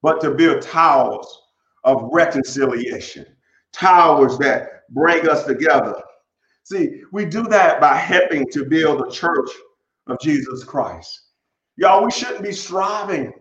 but 0.00 0.18
to 0.22 0.30
build 0.30 0.62
towers 0.62 1.26
of 1.84 2.08
reconciliation, 2.10 3.26
towers 3.74 4.38
that 4.38 4.88
bring 4.88 5.28
us 5.28 5.44
together. 5.44 6.00
See, 6.62 7.02
we 7.12 7.26
do 7.26 7.42
that 7.48 7.82
by 7.82 7.96
helping 7.96 8.46
to 8.52 8.64
build 8.64 9.00
the 9.00 9.10
church 9.10 9.50
of 10.06 10.18
Jesus 10.20 10.64
Christ. 10.64 11.25
Y'all, 11.76 12.04
we 12.04 12.10
shouldn't 12.10 12.42
be 12.42 12.52
striving 12.52 13.32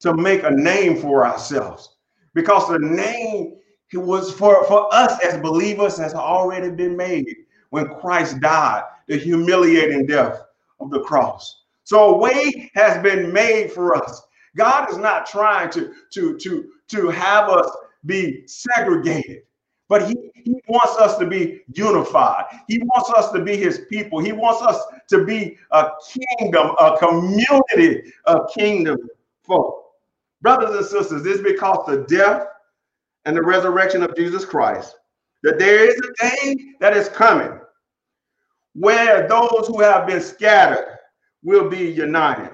to 0.00 0.14
make 0.14 0.42
a 0.42 0.50
name 0.50 0.96
for 0.96 1.26
ourselves 1.26 1.96
because 2.34 2.68
the 2.68 2.78
name 2.78 3.56
was 3.92 4.32
for, 4.32 4.64
for 4.66 4.92
us 4.92 5.22
as 5.24 5.40
believers 5.40 5.96
has 5.96 6.14
already 6.14 6.70
been 6.70 6.96
made 6.96 7.36
when 7.70 7.88
Christ 8.00 8.40
died, 8.40 8.82
the 9.06 9.16
humiliating 9.16 10.06
death 10.06 10.42
of 10.80 10.90
the 10.90 11.00
cross. 11.00 11.62
So 11.84 12.14
a 12.14 12.18
way 12.18 12.70
has 12.74 13.02
been 13.02 13.32
made 13.32 13.70
for 13.70 13.94
us. 13.96 14.22
God 14.56 14.90
is 14.90 14.96
not 14.96 15.26
trying 15.26 15.70
to, 15.70 15.92
to, 16.12 16.38
to, 16.38 16.70
to 16.88 17.08
have 17.10 17.48
us 17.48 17.70
be 18.06 18.46
segregated. 18.46 19.42
But 19.88 20.08
he, 20.08 20.16
he 20.34 20.62
wants 20.68 20.96
us 20.96 21.18
to 21.18 21.26
be 21.26 21.62
unified. 21.74 22.44
He 22.68 22.78
wants 22.78 23.10
us 23.10 23.30
to 23.32 23.42
be 23.42 23.56
his 23.56 23.82
people. 23.90 24.18
He 24.18 24.32
wants 24.32 24.62
us 24.62 24.82
to 25.10 25.24
be 25.24 25.58
a 25.70 25.90
kingdom, 26.38 26.74
a 26.80 26.96
community 26.98 28.12
of 28.24 28.50
kingdom 28.52 28.98
folk. 29.42 29.90
Brothers 30.40 30.76
and 30.76 30.86
sisters, 30.86 31.26
it's 31.26 31.42
because 31.42 31.86
the 31.86 32.04
death 32.08 32.46
and 33.24 33.36
the 33.36 33.42
resurrection 33.42 34.02
of 34.02 34.16
Jesus 34.16 34.44
Christ 34.44 34.96
that 35.44 35.58
there 35.58 35.88
is 35.88 36.00
a 36.00 36.28
day 36.28 36.56
that 36.80 36.96
is 36.96 37.08
coming 37.10 37.60
where 38.74 39.28
those 39.28 39.66
who 39.68 39.80
have 39.80 40.06
been 40.06 40.20
scattered 40.20 40.98
will 41.44 41.68
be 41.68 41.90
united. 41.90 42.50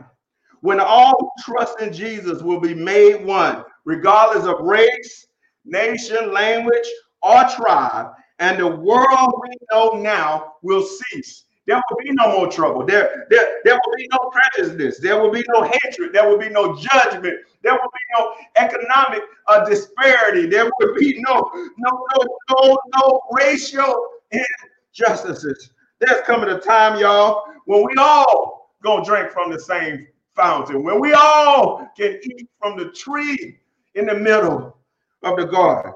When 0.61 0.81
all 0.81 1.17
who 1.19 1.31
trust 1.53 1.81
in 1.81 1.93
Jesus 1.93 2.43
will 2.43 2.61
be 2.61 2.75
made 2.75 3.25
one, 3.25 3.65
regardless 3.85 4.45
of 4.45 4.61
race, 4.61 5.27
nation, 5.65 6.33
language, 6.33 6.87
or 7.23 7.45
tribe, 7.45 8.13
and 8.39 8.59
the 8.59 8.67
world 8.67 9.43
we 9.43 9.55
know 9.73 9.91
now 10.01 10.55
will 10.63 10.83
cease. 10.83 11.45
There 11.67 11.77
will 11.77 11.99
be 11.99 12.11
no 12.13 12.37
more 12.37 12.51
trouble. 12.51 12.85
There, 12.85 13.27
there, 13.31 13.61
there 13.65 13.75
will 13.75 13.97
be 13.97 14.09
no 14.11 14.31
prejudice. 14.31 14.99
There 14.99 15.21
will 15.21 15.31
be 15.31 15.45
no 15.49 15.63
hatred. 15.63 16.13
There 16.13 16.29
will 16.29 16.39
be 16.39 16.49
no 16.49 16.75
judgment. 16.75 17.37
There 17.63 17.73
will 17.73 17.79
be 17.79 18.19
no 18.19 18.33
economic 18.57 19.23
uh, 19.47 19.65
disparity. 19.65 20.47
There 20.47 20.65
will 20.65 20.95
be 20.99 21.21
no, 21.21 21.51
no, 21.55 22.07
no, 22.17 22.39
no, 22.51 22.79
no 22.97 23.21
racial 23.33 24.09
injustices. 24.33 25.71
There's 26.01 26.23
coming 26.27 26.49
a 26.49 26.59
time, 26.59 26.99
y'all, 26.99 27.45
when 27.67 27.85
we 27.85 27.95
all 27.99 28.71
gonna 28.83 29.05
drink 29.05 29.31
from 29.31 29.53
the 29.53 29.61
same 29.61 30.07
fountain, 30.35 30.83
when 30.83 30.99
we 30.99 31.13
all 31.13 31.87
can 31.97 32.19
eat 32.23 32.49
from 32.59 32.79
the 32.79 32.91
tree 32.91 33.59
in 33.95 34.07
the 34.07 34.15
middle 34.15 34.77
of 35.23 35.37
the 35.37 35.45
garden. 35.45 35.93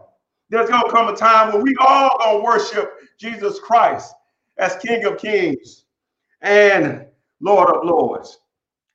There's 0.50 0.68
gonna 0.68 0.90
come 0.90 1.08
a 1.08 1.16
time 1.16 1.52
when 1.52 1.62
we 1.62 1.74
all 1.80 2.18
gonna 2.18 2.42
worship 2.42 2.92
Jesus 3.18 3.58
Christ 3.58 4.14
as 4.58 4.76
King 4.76 5.04
of 5.04 5.18
Kings 5.18 5.84
and 6.42 7.06
Lord 7.40 7.74
of 7.74 7.84
Lords. 7.84 8.38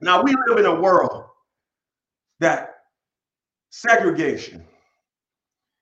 Now 0.01 0.21
we 0.21 0.33
live 0.47 0.59
in 0.59 0.65
a 0.65 0.79
world 0.79 1.25
that 2.39 2.75
segregation 3.69 4.65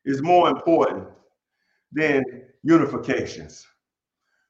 is 0.06 0.22
more 0.22 0.50
important 0.50 1.08
than 1.92 2.24
unifications. 2.66 3.64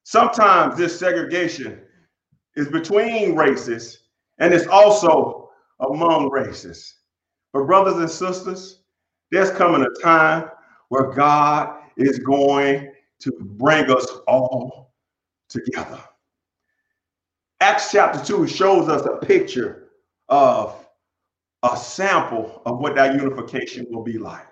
Sometimes 0.04 0.78
this 0.78 0.98
segregation 0.98 1.82
is 2.56 2.70
between 2.70 3.36
races 3.36 4.04
and 4.40 4.54
it's 4.54 4.68
also 4.68 5.50
among 5.80 6.30
races. 6.32 6.94
But, 7.54 7.66
brothers 7.66 7.98
and 7.98 8.10
sisters, 8.10 8.84
there's 9.32 9.52
coming 9.52 9.86
a 9.86 10.02
time 10.02 10.50
where 10.90 11.12
God 11.12 11.82
is 11.98 12.20
going 12.20 12.92
to 13.20 13.32
bring 13.40 13.92
us 13.92 14.06
all 14.28 14.94
together. 15.50 16.00
Acts 17.60 17.92
chapter 17.92 18.24
2 18.24 18.48
shows 18.48 18.88
us 18.88 19.06
a 19.06 19.26
picture 19.26 19.90
of 20.30 20.88
a 21.64 21.76
sample 21.76 22.62
of 22.66 22.80
what 22.80 22.96
that 22.96 23.16
unification 23.16 23.88
will 23.90 24.04
be 24.04 24.18
like. 24.18 24.46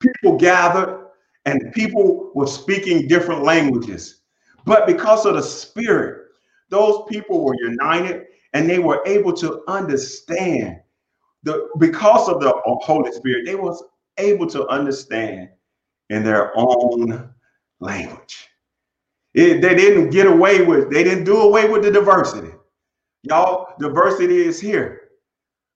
People 0.00 0.36
gathered 0.38 1.06
and 1.46 1.72
people 1.72 2.30
were 2.34 2.46
speaking 2.46 3.08
different 3.08 3.42
languages. 3.42 4.22
But 4.64 4.86
because 4.86 5.24
of 5.24 5.34
the 5.34 5.42
Spirit, 5.42 6.26
those 6.68 7.04
people 7.08 7.42
were 7.42 7.56
united 7.58 8.26
and 8.52 8.68
they 8.68 8.78
were 8.78 9.02
able 9.06 9.32
to 9.34 9.62
understand 9.66 10.80
the 11.44 11.68
because 11.78 12.28
of 12.28 12.40
the 12.40 12.52
Holy 12.64 13.12
Spirit, 13.12 13.46
they 13.46 13.54
was 13.54 13.82
able 14.18 14.46
to 14.48 14.66
understand 14.68 15.48
in 16.10 16.24
their 16.24 16.52
own 16.56 17.30
language. 17.80 18.48
It, 19.34 19.60
they 19.60 19.74
didn't 19.74 20.10
get 20.10 20.26
away 20.26 20.64
with, 20.64 20.90
they 20.90 21.04
didn't 21.04 21.24
do 21.24 21.40
away 21.40 21.68
with 21.68 21.82
the 21.82 21.90
diversity. 21.90 22.52
Y'all, 23.22 23.74
diversity 23.78 24.38
is 24.38 24.60
here. 24.60 25.02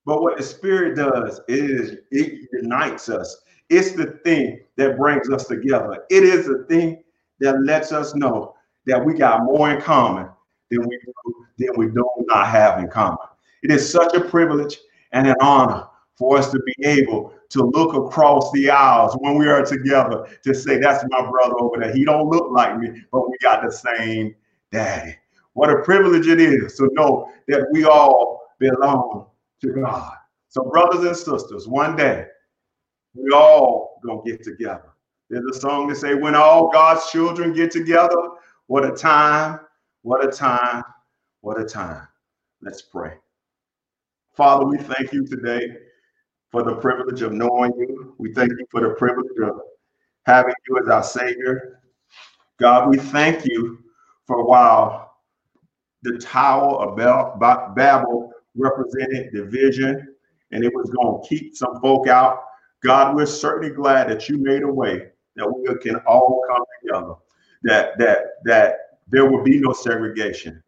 But 0.04 0.20
what 0.20 0.36
the 0.36 0.42
Spirit 0.42 0.96
does 0.96 1.40
is 1.48 1.98
it 2.10 2.48
unites 2.52 3.08
us. 3.08 3.42
It's 3.68 3.92
the 3.92 4.18
thing 4.24 4.60
that 4.76 4.98
brings 4.98 5.30
us 5.30 5.46
together. 5.46 6.04
It 6.10 6.24
is 6.24 6.46
the 6.46 6.66
thing 6.68 7.02
that 7.40 7.62
lets 7.62 7.92
us 7.92 8.14
know 8.14 8.54
that 8.86 9.04
we 9.04 9.14
got 9.14 9.44
more 9.44 9.70
in 9.70 9.80
common 9.80 10.28
than 10.70 10.86
we 10.88 10.98
than 11.58 11.70
we 11.76 11.86
do 11.86 12.04
not 12.26 12.48
have 12.48 12.78
in 12.78 12.88
common. 12.88 13.18
It 13.62 13.70
is 13.70 13.90
such 13.90 14.14
a 14.14 14.20
privilege 14.20 14.78
and 15.12 15.26
an 15.26 15.36
honor 15.40 15.86
for 16.16 16.38
us 16.38 16.50
to 16.52 16.60
be 16.66 16.74
able 16.84 17.32
to 17.48 17.64
look 17.64 17.94
across 17.94 18.50
the 18.52 18.70
aisles 18.70 19.16
when 19.20 19.36
we 19.36 19.46
are 19.46 19.64
together 19.64 20.26
to 20.42 20.54
say, 20.54 20.78
that's 20.78 21.04
my 21.10 21.28
brother 21.30 21.54
over 21.58 21.78
there. 21.78 21.92
He 21.92 22.04
don't 22.04 22.28
look 22.28 22.50
like 22.50 22.78
me, 22.78 23.02
but 23.10 23.28
we 23.28 23.36
got 23.38 23.62
the 23.62 23.70
same 23.70 24.34
daddy. 24.70 25.16
What 25.54 25.70
a 25.70 25.82
privilege 25.82 26.28
it 26.28 26.40
is 26.40 26.76
to 26.76 26.88
know 26.92 27.30
that 27.48 27.66
we 27.72 27.84
all 27.84 28.40
belong 28.58 29.26
to 29.60 29.68
God. 29.68 30.16
So 30.48 30.64
brothers 30.64 31.04
and 31.04 31.16
sisters, 31.16 31.68
one 31.68 31.96
day 31.96 32.26
we 33.14 33.30
all 33.32 34.00
gonna 34.04 34.22
get 34.24 34.42
together. 34.42 34.90
There's 35.28 35.56
a 35.56 35.60
song 35.60 35.88
that 35.88 35.96
say, 35.96 36.14
when 36.14 36.34
all 36.34 36.70
God's 36.70 37.10
children 37.10 37.52
get 37.54 37.70
together, 37.70 38.16
what 38.66 38.84
a 38.84 38.92
time, 38.92 39.60
what 40.02 40.24
a 40.24 40.30
time, 40.30 40.82
what 41.40 41.60
a 41.60 41.64
time. 41.64 42.06
Let's 42.60 42.82
pray. 42.82 43.14
Father, 44.34 44.64
we 44.64 44.78
thank 44.78 45.12
you 45.12 45.26
today 45.26 45.76
for 46.52 46.62
the 46.62 46.76
privilege 46.76 47.22
of 47.22 47.32
knowing 47.32 47.72
you. 47.78 48.14
We 48.18 48.32
thank 48.32 48.50
you 48.50 48.66
for 48.70 48.82
the 48.82 48.90
privilege 48.90 49.38
of 49.42 49.62
having 50.26 50.54
you 50.68 50.78
as 50.78 50.88
our 50.88 51.02
Savior. 51.02 51.80
God, 52.60 52.90
we 52.90 52.98
thank 52.98 53.46
you 53.46 53.78
for 54.26 54.44
while 54.44 55.16
the 56.02 56.18
Tower 56.18 56.76
of 56.76 56.96
Babel 57.74 58.32
represented 58.54 59.32
division 59.32 60.14
and 60.52 60.62
it 60.62 60.72
was 60.74 60.90
going 60.90 61.22
to 61.22 61.28
keep 61.28 61.56
some 61.56 61.80
folk 61.80 62.06
out. 62.06 62.44
God, 62.84 63.16
we're 63.16 63.26
certainly 63.26 63.74
glad 63.74 64.10
that 64.10 64.28
you 64.28 64.36
made 64.36 64.62
a 64.62 64.68
way 64.68 65.08
that 65.36 65.48
we 65.48 65.74
can 65.78 65.96
all 66.06 66.42
come 66.48 66.64
together, 66.82 67.14
that 67.62 67.98
that 67.98 68.18
that 68.44 68.74
there 69.08 69.30
will 69.30 69.42
be 69.42 69.58
no 69.58 69.72
segregation, 69.72 70.62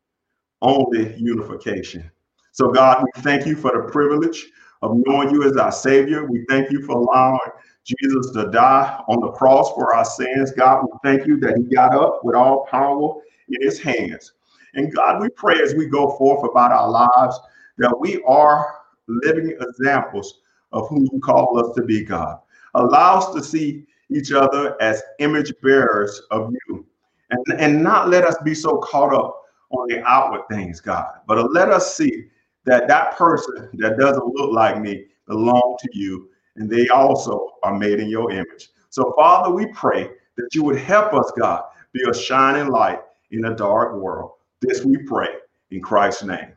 only 0.63 1.15
unification. 1.19 2.11
So, 2.53 2.71
God, 2.71 3.05
we 3.05 3.23
thank 3.23 3.47
you 3.47 3.57
for 3.57 3.73
the 3.73 3.91
privilege 3.91 4.47
of 4.85 5.03
knowing 5.07 5.31
you 5.31 5.45
as 5.45 5.57
our 5.57 5.73
Savior. 5.73 6.27
We 6.27 6.45
thank 6.49 6.71
you 6.71 6.83
for 6.83 6.97
allowing 6.97 7.39
Jesus 7.85 8.33
to 8.33 8.51
die 8.51 9.03
on 9.09 9.21
the 9.21 9.33
cross 9.33 9.73
for 9.73 9.95
our 9.95 10.05
sins. 10.05 10.53
God, 10.53 10.85
we 10.85 10.99
thank 11.03 11.27
you 11.27 11.39
that 11.41 11.57
He 11.57 11.75
got 11.75 11.95
up 11.95 12.21
with 12.23 12.37
all 12.37 12.67
power 12.71 13.23
in 13.49 13.63
His 13.63 13.81
hands. 13.81 14.33
And 14.75 14.95
God, 14.95 15.23
we 15.23 15.31
pray 15.31 15.61
as 15.63 15.75
we 15.75 15.87
go 15.87 16.17
forth 16.17 16.49
about 16.49 16.71
our 16.71 16.91
lives 16.91 17.41
that 17.79 17.99
we 17.99 18.23
are 18.25 18.81
living 19.07 19.57
examples 19.61 20.41
of 20.73 20.89
who 20.89 21.09
you 21.13 21.21
call 21.21 21.59
us 21.59 21.75
to 21.77 21.83
be, 21.83 22.05
God. 22.05 22.39
Allow 22.75 23.19
us 23.19 23.35
to 23.35 23.43
see 23.43 23.87
each 24.11 24.33
other 24.33 24.81
as 24.83 25.03
image 25.19 25.53
bearers 25.63 26.21
of 26.31 26.53
you 26.67 26.85
and, 27.31 27.61
and 27.61 27.83
not 27.83 28.11
let 28.11 28.25
us 28.25 28.37
be 28.45 28.55
so 28.55 28.79
caught 28.79 29.15
up 29.15 29.43
on 29.71 29.89
the 29.89 30.03
outward 30.07 30.43
things, 30.51 30.81
God, 30.81 31.07
but 31.27 31.53
let 31.53 31.71
us 31.71 31.97
see 31.97 32.27
that 32.65 32.89
that 32.89 33.17
person 33.17 33.69
that 33.75 33.99
doesn't 33.99 34.27
look 34.35 34.53
like 34.53 34.81
me 34.81 35.07
belong 35.27 35.77
to 35.81 35.89
you 35.93 36.29
and 36.57 36.71
they 36.71 36.89
also 36.89 37.51
are 37.63 37.77
made 37.77 38.01
in 38.01 38.09
your 38.09 38.31
image. 38.31 38.71
So, 38.91 39.13
Father, 39.17 39.51
we 39.51 39.67
pray 39.67 40.11
that 40.37 40.55
you 40.55 40.63
would 40.65 40.79
help 40.79 41.13
us, 41.15 41.33
God, 41.39 41.65
be 41.93 42.03
a 42.09 42.15
shining 42.15 42.69
light 42.71 43.01
in 43.31 43.47
a 43.47 43.55
dark 43.55 43.97
world. 43.97 44.33
This 44.61 44.85
we 44.85 44.99
pray 44.99 45.29
in 45.71 45.81
Christ's 45.81 46.25
name. 46.25 46.53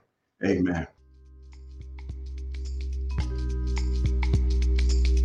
Amen. 0.45 0.87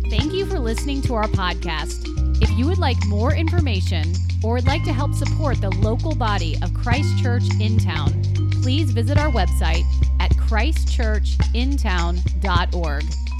Thank 0.09 0.33
you 0.33 0.45
for 0.45 0.59
listening 0.59 1.01
to 1.03 1.15
our 1.15 1.27
podcast. 1.27 2.03
If 2.41 2.51
you 2.57 2.67
would 2.67 2.77
like 2.77 2.97
more 3.07 3.33
information 3.33 4.13
or 4.43 4.53
would 4.53 4.67
like 4.67 4.83
to 4.83 4.93
help 4.93 5.13
support 5.13 5.61
the 5.61 5.69
local 5.69 6.15
body 6.15 6.57
of 6.61 6.73
Christ 6.73 7.17
Church 7.21 7.43
in 7.59 7.77
town, 7.77 8.23
please 8.61 8.91
visit 8.91 9.17
our 9.17 9.31
website 9.31 9.83
christchurchintown.org. 10.53 13.32